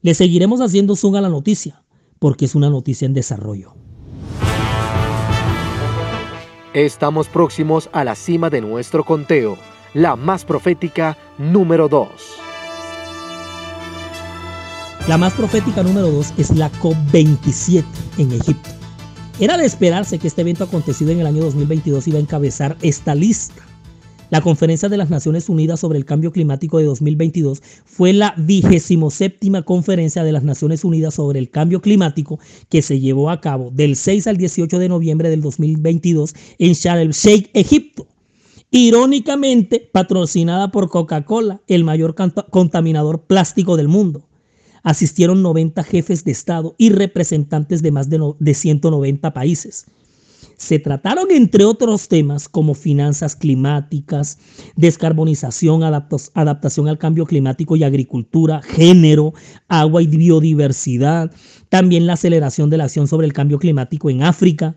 Le 0.00 0.14
seguiremos 0.14 0.62
haciendo 0.62 0.96
zoom 0.96 1.16
a 1.16 1.20
la 1.20 1.28
noticia, 1.28 1.82
porque 2.18 2.46
es 2.46 2.54
una 2.54 2.70
noticia 2.70 3.04
en 3.04 3.12
desarrollo. 3.12 3.79
Estamos 6.74 7.26
próximos 7.26 7.90
a 7.92 8.04
la 8.04 8.14
cima 8.14 8.48
de 8.48 8.60
nuestro 8.60 9.04
conteo, 9.04 9.58
la 9.92 10.14
más 10.14 10.44
profética 10.44 11.18
número 11.36 11.88
2. 11.88 12.08
La 15.08 15.18
más 15.18 15.32
profética 15.32 15.82
número 15.82 16.08
2 16.12 16.34
es 16.38 16.54
la 16.54 16.70
COP27 16.70 17.84
en 18.18 18.30
Egipto. 18.30 18.70
Era 19.40 19.56
de 19.56 19.66
esperarse 19.66 20.20
que 20.20 20.28
este 20.28 20.42
evento 20.42 20.62
acontecido 20.62 21.10
en 21.10 21.18
el 21.18 21.26
año 21.26 21.42
2022 21.42 22.06
iba 22.06 22.18
a 22.18 22.22
encabezar 22.22 22.76
esta 22.82 23.16
lista. 23.16 23.64
La 24.30 24.42
Conferencia 24.42 24.88
de 24.88 24.96
las 24.96 25.10
Naciones 25.10 25.48
Unidas 25.48 25.80
sobre 25.80 25.98
el 25.98 26.04
Cambio 26.04 26.30
Climático 26.30 26.78
de 26.78 26.84
2022 26.84 27.60
fue 27.84 28.12
la 28.12 28.32
vigésimo 28.36 29.10
séptima 29.10 29.62
Conferencia 29.62 30.22
de 30.22 30.30
las 30.30 30.44
Naciones 30.44 30.84
Unidas 30.84 31.14
sobre 31.14 31.40
el 31.40 31.50
Cambio 31.50 31.80
Climático 31.80 32.38
que 32.68 32.80
se 32.80 33.00
llevó 33.00 33.30
a 33.30 33.40
cabo 33.40 33.72
del 33.72 33.96
6 33.96 34.28
al 34.28 34.36
18 34.36 34.78
de 34.78 34.88
noviembre 34.88 35.30
del 35.30 35.40
2022 35.40 36.34
en 36.60 36.74
Sharm 36.74 37.10
Sheikh, 37.10 37.50
Egipto. 37.54 38.06
Irónicamente, 38.70 39.90
patrocinada 39.92 40.70
por 40.70 40.90
Coca-Cola, 40.90 41.60
el 41.66 41.82
mayor 41.82 42.14
contaminador 42.50 43.22
plástico 43.22 43.76
del 43.76 43.88
mundo. 43.88 44.28
Asistieron 44.84 45.42
90 45.42 45.82
jefes 45.82 46.22
de 46.22 46.30
Estado 46.30 46.76
y 46.78 46.90
representantes 46.90 47.82
de 47.82 47.90
más 47.90 48.08
de, 48.08 48.32
de 48.38 48.54
190 48.54 49.32
países. 49.32 49.86
Se 50.60 50.78
trataron, 50.78 51.30
entre 51.30 51.64
otros 51.64 52.06
temas, 52.06 52.46
como 52.46 52.74
finanzas 52.74 53.34
climáticas, 53.34 54.38
descarbonización, 54.76 55.82
adaptación 55.82 56.86
al 56.86 56.98
cambio 56.98 57.24
climático 57.24 57.76
y 57.76 57.82
agricultura, 57.82 58.60
género, 58.60 59.32
agua 59.68 60.02
y 60.02 60.06
biodiversidad, 60.06 61.32
también 61.70 62.06
la 62.06 62.12
aceleración 62.12 62.68
de 62.68 62.76
la 62.76 62.84
acción 62.84 63.08
sobre 63.08 63.26
el 63.26 63.32
cambio 63.32 63.58
climático 63.58 64.10
en 64.10 64.22
África. 64.22 64.76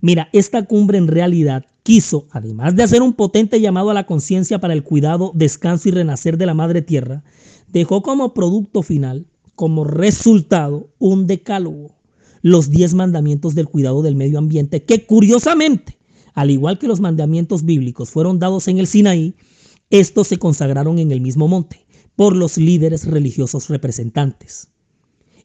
Mira, 0.00 0.30
esta 0.32 0.64
cumbre 0.64 0.96
en 0.96 1.08
realidad 1.08 1.66
quiso, 1.82 2.26
además 2.30 2.74
de 2.74 2.84
hacer 2.84 3.02
un 3.02 3.12
potente 3.12 3.60
llamado 3.60 3.90
a 3.90 3.94
la 3.94 4.06
conciencia 4.06 4.58
para 4.58 4.72
el 4.72 4.84
cuidado, 4.84 5.32
descanso 5.34 5.90
y 5.90 5.92
renacer 5.92 6.38
de 6.38 6.46
la 6.46 6.54
madre 6.54 6.80
tierra, 6.80 7.24
dejó 7.68 8.00
como 8.00 8.32
producto 8.32 8.82
final, 8.82 9.26
como 9.54 9.84
resultado, 9.84 10.88
un 10.98 11.26
decálogo 11.26 11.97
los 12.48 12.70
diez 12.70 12.94
mandamientos 12.94 13.54
del 13.54 13.68
cuidado 13.68 14.02
del 14.02 14.14
medio 14.14 14.38
ambiente, 14.38 14.82
que 14.84 15.04
curiosamente, 15.06 15.98
al 16.34 16.50
igual 16.50 16.78
que 16.78 16.88
los 16.88 17.00
mandamientos 17.00 17.64
bíblicos 17.64 18.10
fueron 18.10 18.38
dados 18.38 18.68
en 18.68 18.78
el 18.78 18.86
Sinaí, 18.86 19.34
estos 19.90 20.28
se 20.28 20.38
consagraron 20.38 20.98
en 20.98 21.12
el 21.12 21.20
mismo 21.20 21.48
monte 21.48 21.86
por 22.16 22.34
los 22.34 22.58
líderes 22.58 23.06
religiosos 23.06 23.68
representantes. 23.68 24.68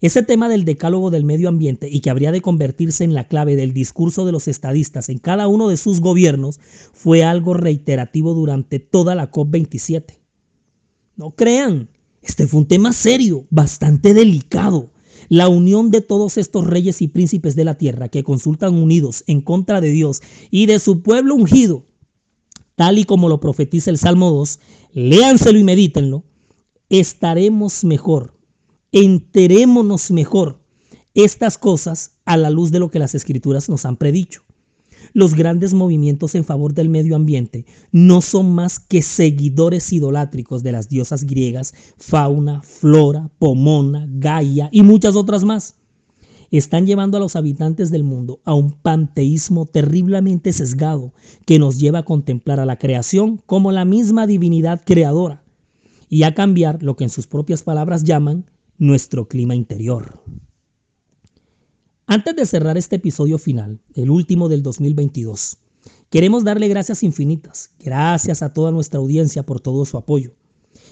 Ese 0.01 0.21
tema 0.21 0.49
del 0.49 0.65
decálogo 0.65 1.11
del 1.11 1.23
medio 1.23 1.47
ambiente 1.47 1.87
y 1.89 2.01
que 2.01 2.09
habría 2.09 2.33
de 2.33 2.41
convertirse 2.41 3.05
en 3.05 3.13
la 3.13 3.27
clave 3.27 3.55
del 3.55 3.73
discurso 3.73 4.25
de 4.25 4.33
los 4.33 4.49
estadistas 4.49 5.07
en 5.07 5.19
cada 5.19 5.47
uno 5.47 5.69
de 5.69 5.77
sus 5.77 6.01
gobiernos 6.01 6.59
fue 6.93 7.23
algo 7.23 7.53
reiterativo 7.53 8.33
durante 8.33 8.79
toda 8.79 9.15
la 9.15 9.31
COP27. 9.31 10.19
No 11.15 11.31
crean, 11.31 11.89
este 12.21 12.47
fue 12.47 12.61
un 12.61 12.67
tema 12.67 12.91
serio, 12.91 13.45
bastante 13.49 14.13
delicado, 14.13 14.92
la 15.29 15.49
unión 15.49 15.91
de 15.91 16.01
todos 16.01 16.37
estos 16.37 16.65
reyes 16.65 17.01
y 17.01 17.07
príncipes 17.07 17.55
de 17.55 17.65
la 17.65 17.77
tierra 17.77 18.09
que 18.09 18.23
consultan 18.23 18.75
unidos 18.75 19.23
en 19.27 19.41
contra 19.41 19.81
de 19.81 19.91
Dios 19.91 20.21
y 20.51 20.65
de 20.65 20.79
su 20.79 21.01
pueblo 21.01 21.35
ungido, 21.35 21.85
tal 22.75 22.97
y 22.97 23.05
como 23.05 23.29
lo 23.29 23.39
profetiza 23.39 23.89
el 23.89 23.97
Salmo 23.97 24.29
2, 24.31 24.59
léanselo 24.93 25.59
y 25.59 25.63
medítenlo, 25.63 26.23
estaremos 26.89 27.83
mejor, 27.83 28.37
enterémonos 28.91 30.11
mejor 30.11 30.61
estas 31.13 31.57
cosas 31.57 32.17
a 32.25 32.37
la 32.37 32.49
luz 32.49 32.71
de 32.71 32.79
lo 32.79 32.89
que 32.89 32.99
las 32.99 33.15
escrituras 33.15 33.69
nos 33.69 33.85
han 33.85 33.97
predicho. 33.97 34.43
Los 35.13 35.35
grandes 35.35 35.75
movimientos 35.75 36.33
en 36.33 36.43
favor 36.43 36.73
del 36.73 36.89
medio 36.89 37.15
ambiente 37.15 37.67
no 37.91 38.21
son 38.21 38.53
más 38.55 38.79
que 38.79 39.03
seguidores 39.03 39.93
idolátricos 39.93 40.63
de 40.63 40.71
las 40.71 40.89
diosas 40.89 41.23
griegas 41.25 41.75
Fauna, 41.97 42.63
Flora, 42.63 43.29
Pomona, 43.37 44.07
Gaia 44.09 44.69
y 44.71 44.81
muchas 44.81 45.15
otras 45.15 45.43
más. 45.43 45.75
Están 46.49 46.87
llevando 46.87 47.17
a 47.17 47.19
los 47.19 47.35
habitantes 47.35 47.91
del 47.91 48.03
mundo 48.03 48.41
a 48.43 48.55
un 48.55 48.71
panteísmo 48.71 49.67
terriblemente 49.67 50.51
sesgado 50.51 51.13
que 51.45 51.59
nos 51.59 51.79
lleva 51.79 51.99
a 51.99 52.05
contemplar 52.05 52.59
a 52.59 52.65
la 52.65 52.77
creación 52.77 53.39
como 53.45 53.71
la 53.71 53.85
misma 53.85 54.25
divinidad 54.25 54.81
creadora 54.83 55.43
y 56.09 56.23
a 56.23 56.33
cambiar 56.33 56.81
lo 56.81 56.95
que 56.95 57.03
en 57.03 57.09
sus 57.11 57.27
propias 57.27 57.61
palabras 57.61 58.03
llaman 58.03 58.49
nuestro 58.79 59.27
clima 59.27 59.53
interior. 59.53 60.23
Antes 62.05 62.35
de 62.35 62.45
cerrar 62.45 62.77
este 62.77 62.97
episodio 62.97 63.37
final, 63.37 63.79
el 63.95 64.09
último 64.09 64.49
del 64.49 64.61
2022, 64.61 65.57
queremos 66.09 66.43
darle 66.43 66.67
gracias 66.67 67.01
infinitas, 67.01 67.71
gracias 67.79 68.43
a 68.43 68.51
toda 68.51 68.71
nuestra 68.71 68.99
audiencia 68.99 69.43
por 69.43 69.61
todo 69.61 69.85
su 69.85 69.95
apoyo. 69.95 70.35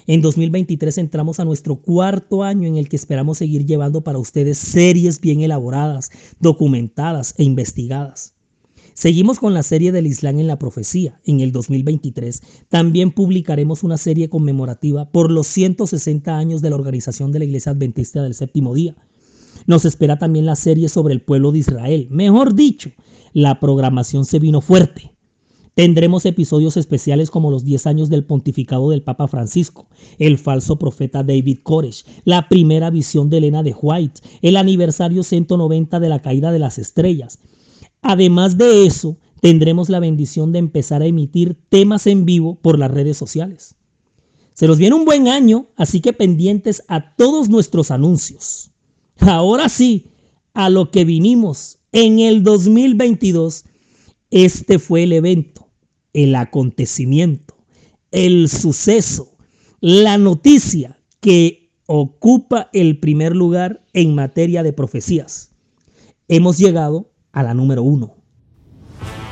En 0.07 0.21
2023 0.21 0.97
entramos 0.99 1.41
a 1.41 1.45
nuestro 1.45 1.75
cuarto 1.75 2.43
año 2.43 2.65
en 2.65 2.77
el 2.77 2.87
que 2.87 2.95
esperamos 2.95 3.39
seguir 3.39 3.65
llevando 3.65 4.01
para 4.05 4.19
ustedes 4.19 4.57
series 4.57 5.19
bien 5.19 5.41
elaboradas, 5.41 6.11
documentadas 6.39 7.35
e 7.37 7.43
investigadas. 7.43 8.33
Seguimos 8.93 9.37
con 9.37 9.53
la 9.53 9.63
serie 9.63 9.91
del 9.91 10.07
Islam 10.07 10.39
en 10.39 10.47
la 10.47 10.59
profecía. 10.59 11.19
En 11.25 11.41
el 11.41 11.51
2023 11.51 12.41
también 12.69 13.11
publicaremos 13.11 13.83
una 13.83 13.97
serie 13.97 14.29
conmemorativa 14.29 15.11
por 15.11 15.29
los 15.29 15.47
160 15.47 16.37
años 16.37 16.61
de 16.61 16.69
la 16.69 16.77
organización 16.77 17.33
de 17.33 17.39
la 17.39 17.45
Iglesia 17.45 17.73
Adventista 17.73 18.23
del 18.23 18.33
Séptimo 18.33 18.73
Día 18.73 18.95
nos 19.65 19.85
espera 19.85 20.17
también 20.17 20.45
la 20.45 20.55
serie 20.55 20.89
sobre 20.89 21.13
el 21.13 21.21
pueblo 21.21 21.51
de 21.51 21.59
Israel. 21.59 22.07
Mejor 22.09 22.55
dicho, 22.55 22.91
la 23.33 23.59
programación 23.59 24.25
se 24.25 24.39
vino 24.39 24.61
fuerte. 24.61 25.11
Tendremos 25.73 26.25
episodios 26.25 26.75
especiales 26.75 27.31
como 27.31 27.49
los 27.49 27.63
10 27.63 27.87
años 27.87 28.09
del 28.09 28.25
pontificado 28.25 28.89
del 28.89 29.03
Papa 29.03 29.29
Francisco, 29.29 29.87
el 30.19 30.37
falso 30.37 30.77
profeta 30.77 31.23
David 31.23 31.59
Koresh, 31.63 32.03
la 32.25 32.49
primera 32.49 32.89
visión 32.89 33.29
de 33.29 33.37
Elena 33.37 33.63
de 33.63 33.73
White, 33.79 34.19
el 34.41 34.57
aniversario 34.57 35.23
190 35.23 35.99
de 36.01 36.09
la 36.09 36.21
caída 36.21 36.51
de 36.51 36.59
las 36.59 36.77
estrellas. 36.77 37.39
Además 38.01 38.57
de 38.57 38.85
eso, 38.85 39.17
tendremos 39.39 39.87
la 39.87 39.99
bendición 39.99 40.51
de 40.51 40.59
empezar 40.59 41.01
a 41.01 41.05
emitir 41.05 41.57
temas 41.69 42.05
en 42.05 42.25
vivo 42.25 42.55
por 42.55 42.77
las 42.77 42.91
redes 42.91 43.15
sociales. 43.15 43.75
Se 44.53 44.67
nos 44.67 44.77
viene 44.77 44.95
un 44.95 45.05
buen 45.05 45.29
año, 45.29 45.67
así 45.77 46.01
que 46.01 46.11
pendientes 46.11 46.83
a 46.89 47.15
todos 47.15 47.47
nuestros 47.47 47.91
anuncios. 47.91 48.71
Ahora 49.21 49.69
sí, 49.69 50.07
a 50.53 50.69
lo 50.69 50.89
que 50.89 51.05
vinimos 51.05 51.79
en 51.91 52.19
el 52.19 52.43
2022, 52.43 53.65
este 54.31 54.79
fue 54.79 55.03
el 55.03 55.13
evento, 55.13 55.67
el 56.13 56.35
acontecimiento, 56.35 57.55
el 58.09 58.49
suceso, 58.49 59.37
la 59.79 60.17
noticia 60.17 60.99
que 61.19 61.71
ocupa 61.85 62.69
el 62.73 62.99
primer 62.99 63.35
lugar 63.35 63.83
en 63.93 64.15
materia 64.15 64.63
de 64.63 64.73
profecías. 64.73 65.51
Hemos 66.27 66.57
llegado 66.57 67.11
a 67.31 67.43
la 67.43 67.53
número 67.53 67.83
uno. 67.83 68.15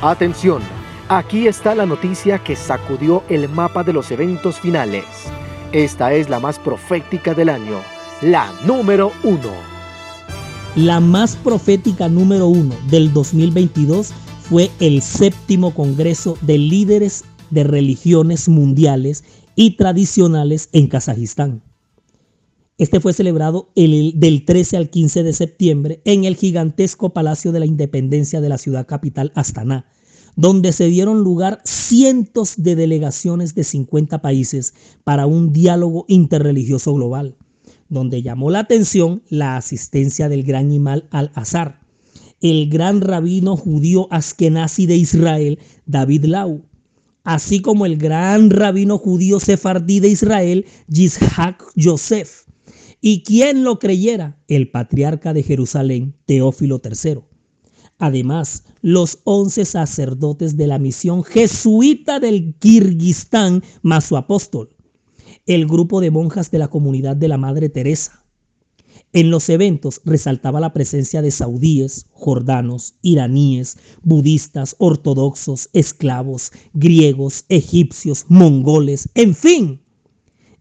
Atención, 0.02 0.62
aquí 1.08 1.48
está 1.48 1.74
la 1.74 1.86
noticia 1.86 2.38
que 2.44 2.54
sacudió 2.54 3.24
el 3.28 3.48
mapa 3.48 3.82
de 3.82 3.92
los 3.92 4.10
eventos 4.12 4.60
finales. 4.60 5.04
Esta 5.72 6.14
es 6.14 6.28
la 6.28 6.38
más 6.38 6.60
profética 6.60 7.34
del 7.34 7.48
año, 7.48 7.80
la 8.22 8.52
número 8.64 9.10
uno. 9.24 9.69
La 10.76 11.00
más 11.00 11.34
profética 11.34 12.08
número 12.08 12.46
uno 12.46 12.76
del 12.90 13.12
2022 13.12 14.12
fue 14.42 14.70
el 14.78 15.02
séptimo 15.02 15.74
Congreso 15.74 16.38
de 16.42 16.58
Líderes 16.58 17.24
de 17.50 17.64
Religiones 17.64 18.48
Mundiales 18.48 19.24
y 19.56 19.72
Tradicionales 19.72 20.68
en 20.72 20.86
Kazajistán. 20.86 21.60
Este 22.78 23.00
fue 23.00 23.12
celebrado 23.12 23.72
el, 23.74 24.12
del 24.14 24.44
13 24.44 24.76
al 24.76 24.90
15 24.90 25.24
de 25.24 25.32
septiembre 25.32 26.02
en 26.04 26.24
el 26.24 26.36
gigantesco 26.36 27.10
Palacio 27.10 27.50
de 27.50 27.58
la 27.58 27.66
Independencia 27.66 28.40
de 28.40 28.48
la 28.48 28.56
ciudad 28.56 28.86
capital 28.86 29.32
Astana, 29.34 29.86
donde 30.36 30.70
se 30.70 30.86
dieron 30.86 31.24
lugar 31.24 31.60
cientos 31.64 32.54
de 32.56 32.76
delegaciones 32.76 33.56
de 33.56 33.64
50 33.64 34.22
países 34.22 34.74
para 35.02 35.26
un 35.26 35.52
diálogo 35.52 36.04
interreligioso 36.06 36.94
global 36.94 37.34
donde 37.90 38.22
llamó 38.22 38.50
la 38.50 38.60
atención 38.60 39.22
la 39.28 39.56
asistencia 39.56 40.28
del 40.28 40.44
gran 40.44 40.72
Imal 40.72 41.06
al-Azhar, 41.10 41.80
el 42.40 42.70
gran 42.70 43.02
rabino 43.02 43.56
judío 43.56 44.08
askenazi 44.10 44.86
de 44.86 44.96
Israel, 44.96 45.58
David 45.84 46.24
Lau, 46.24 46.62
así 47.24 47.60
como 47.60 47.84
el 47.84 47.98
gran 47.98 48.48
rabino 48.48 48.96
judío 48.96 49.40
sefardí 49.40 50.00
de 50.00 50.08
Israel, 50.08 50.64
Yishak 50.88 51.62
Yosef, 51.74 52.46
y 53.02 53.22
quien 53.22 53.64
lo 53.64 53.78
creyera, 53.78 54.38
el 54.48 54.70
patriarca 54.70 55.32
de 55.32 55.42
Jerusalén, 55.42 56.14
Teófilo 56.26 56.80
III. 56.82 57.20
Además, 57.98 58.64
los 58.80 59.18
once 59.24 59.64
sacerdotes 59.64 60.56
de 60.56 60.66
la 60.66 60.78
misión 60.78 61.22
jesuita 61.22 62.20
del 62.20 62.54
Kirguistán, 62.58 63.62
más 63.82 64.04
su 64.04 64.16
apóstol, 64.16 64.70
el 65.46 65.66
grupo 65.66 66.00
de 66.00 66.10
monjas 66.10 66.50
de 66.50 66.58
la 66.58 66.68
comunidad 66.68 67.16
de 67.16 67.28
la 67.28 67.38
Madre 67.38 67.68
Teresa. 67.68 68.24
En 69.12 69.30
los 69.30 69.48
eventos 69.48 70.00
resaltaba 70.04 70.60
la 70.60 70.72
presencia 70.72 71.20
de 71.20 71.32
saudíes, 71.32 72.06
jordanos, 72.12 72.94
iraníes, 73.02 73.76
budistas, 74.02 74.76
ortodoxos, 74.78 75.68
esclavos, 75.72 76.52
griegos, 76.74 77.44
egipcios, 77.48 78.26
mongoles, 78.28 79.08
en 79.14 79.34
fin. 79.34 79.80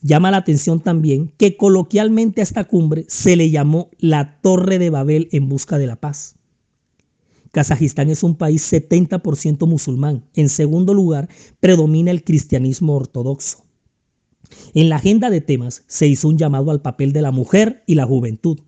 Llama 0.01 0.31
la 0.31 0.37
atención 0.37 0.79
también 0.79 1.31
que 1.37 1.57
coloquialmente 1.57 2.41
a 2.41 2.43
esta 2.43 2.63
cumbre 2.63 3.05
se 3.07 3.35
le 3.35 3.51
llamó 3.51 3.89
la 3.99 4.39
Torre 4.41 4.79
de 4.79 4.89
Babel 4.89 5.27
en 5.31 5.47
busca 5.47 5.77
de 5.77 5.87
la 5.87 5.97
paz. 5.97 6.35
Kazajistán 7.51 8.09
es 8.09 8.23
un 8.23 8.35
país 8.35 8.71
70% 8.71 9.67
musulmán. 9.67 10.25
En 10.33 10.49
segundo 10.49 10.93
lugar, 10.93 11.29
predomina 11.59 12.11
el 12.11 12.23
cristianismo 12.23 12.95
ortodoxo. 12.95 13.68
En 14.73 14.89
la 14.89 14.97
agenda 14.97 15.29
de 15.29 15.41
temas 15.41 15.83
se 15.87 16.07
hizo 16.07 16.27
un 16.27 16.37
llamado 16.37 16.71
al 16.71 16.81
papel 16.81 17.13
de 17.13 17.21
la 17.21 17.31
mujer 17.31 17.83
y 17.87 17.95
la 17.95 18.05
juventud, 18.05 18.59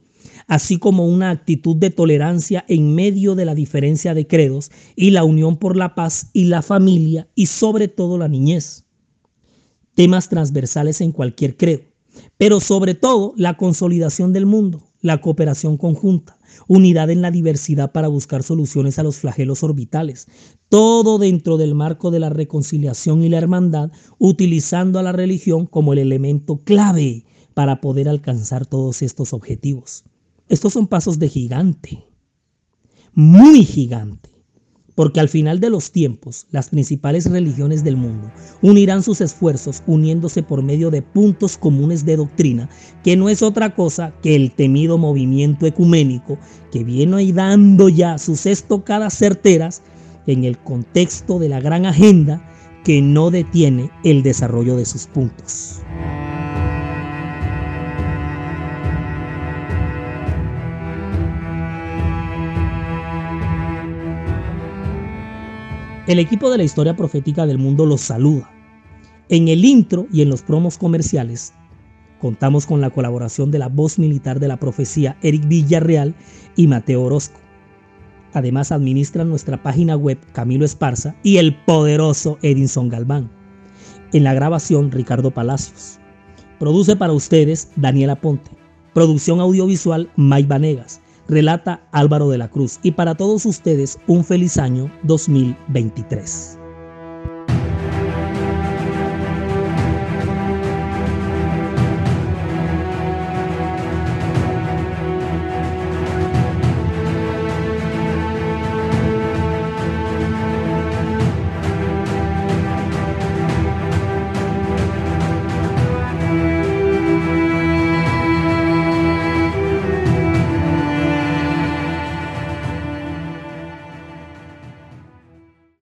así 0.47 0.77
como 0.77 1.07
una 1.07 1.29
actitud 1.29 1.75
de 1.75 1.89
tolerancia 1.89 2.65
en 2.67 2.93
medio 2.95 3.35
de 3.35 3.45
la 3.45 3.55
diferencia 3.55 4.13
de 4.13 4.27
credos 4.27 4.71
y 4.95 5.11
la 5.11 5.23
unión 5.23 5.57
por 5.57 5.77
la 5.77 5.95
paz 5.95 6.29
y 6.33 6.45
la 6.45 6.61
familia 6.61 7.27
y 7.35 7.47
sobre 7.47 7.87
todo 7.87 8.17
la 8.17 8.27
niñez. 8.27 8.85
Temas 9.93 10.29
transversales 10.29 11.01
en 11.01 11.11
cualquier 11.11 11.57
credo, 11.57 11.83
pero 12.37 12.59
sobre 12.59 12.95
todo 12.95 13.33
la 13.37 13.57
consolidación 13.57 14.33
del 14.33 14.45
mundo, 14.45 14.90
la 15.01 15.19
cooperación 15.21 15.77
conjunta, 15.77 16.37
unidad 16.67 17.09
en 17.09 17.21
la 17.21 17.31
diversidad 17.31 17.91
para 17.91 18.07
buscar 18.07 18.43
soluciones 18.43 18.99
a 18.99 19.03
los 19.03 19.17
flagelos 19.17 19.63
orbitales, 19.63 20.27
todo 20.69 21.17
dentro 21.17 21.57
del 21.57 21.75
marco 21.75 22.11
de 22.11 22.19
la 22.19 22.29
reconciliación 22.29 23.23
y 23.23 23.29
la 23.29 23.37
hermandad, 23.37 23.91
utilizando 24.17 24.99
a 24.99 25.03
la 25.03 25.11
religión 25.11 25.65
como 25.65 25.93
el 25.93 25.99
elemento 25.99 26.57
clave 26.63 27.25
para 27.53 27.81
poder 27.81 28.07
alcanzar 28.07 28.65
todos 28.65 29.01
estos 29.01 29.33
objetivos. 29.33 30.03
Estos 30.47 30.73
son 30.73 30.87
pasos 30.87 31.19
de 31.19 31.29
gigante, 31.29 32.05
muy 33.13 33.65
gigante 33.65 34.30
porque 34.95 35.19
al 35.19 35.29
final 35.29 35.59
de 35.59 35.69
los 35.69 35.91
tiempos 35.91 36.47
las 36.51 36.69
principales 36.69 37.29
religiones 37.29 37.83
del 37.83 37.97
mundo 37.97 38.31
unirán 38.61 39.03
sus 39.03 39.21
esfuerzos 39.21 39.83
uniéndose 39.87 40.43
por 40.43 40.63
medio 40.63 40.91
de 40.91 41.01
puntos 41.01 41.57
comunes 41.57 42.05
de 42.05 42.17
doctrina, 42.17 42.69
que 43.03 43.15
no 43.15 43.29
es 43.29 43.41
otra 43.41 43.75
cosa 43.75 44.13
que 44.21 44.35
el 44.35 44.51
temido 44.51 44.97
movimiento 44.97 45.65
ecuménico 45.65 46.37
que 46.71 46.83
viene 46.83 47.11
dando 47.33 47.89
ya 47.89 48.17
sus 48.17 48.45
estocadas 48.45 49.13
certeras 49.13 49.81
en 50.27 50.43
el 50.43 50.57
contexto 50.57 51.39
de 51.39 51.49
la 51.49 51.59
gran 51.59 51.85
agenda 51.85 52.41
que 52.83 53.01
no 53.01 53.31
detiene 53.31 53.91
el 54.03 54.23
desarrollo 54.23 54.75
de 54.75 54.85
sus 54.85 55.07
puntos. 55.07 55.81
El 66.07 66.17
equipo 66.17 66.49
de 66.49 66.57
la 66.57 66.63
historia 66.63 66.95
profética 66.95 67.45
del 67.45 67.59
mundo 67.59 67.85
los 67.85 68.01
saluda. 68.01 68.49
En 69.29 69.49
el 69.49 69.63
intro 69.63 70.07
y 70.11 70.23
en 70.23 70.29
los 70.29 70.41
promos 70.41 70.79
comerciales 70.79 71.53
contamos 72.19 72.65
con 72.65 72.81
la 72.81 72.89
colaboración 72.89 73.51
de 73.51 73.59
la 73.59 73.67
voz 73.67 73.99
militar 73.99 74.39
de 74.39 74.47
la 74.47 74.57
profecía 74.57 75.15
Eric 75.21 75.47
Villarreal 75.47 76.15
y 76.55 76.65
Mateo 76.65 77.03
Orozco. 77.03 77.39
Además 78.33 78.71
administran 78.71 79.29
nuestra 79.29 79.61
página 79.61 79.95
web 79.95 80.17
Camilo 80.33 80.65
Esparza 80.65 81.15
y 81.21 81.37
el 81.37 81.55
poderoso 81.65 82.39
Edinson 82.41 82.89
Galván. 82.89 83.29
En 84.11 84.23
la 84.23 84.33
grabación 84.33 84.91
Ricardo 84.91 85.29
Palacios. 85.29 85.99
Produce 86.57 86.95
para 86.95 87.13
ustedes 87.13 87.69
Daniela 87.75 88.15
Ponte. 88.15 88.49
Producción 88.95 89.39
audiovisual 89.39 90.09
Mike 90.15 90.47
Vanegas 90.47 90.99
relata 91.31 91.81
Álvaro 91.91 92.29
de 92.29 92.37
la 92.37 92.49
Cruz. 92.49 92.79
Y 92.83 92.91
para 92.91 93.15
todos 93.15 93.47
ustedes, 93.47 93.97
un 94.05 94.23
feliz 94.23 94.57
año 94.57 94.91
2023. 95.03 96.60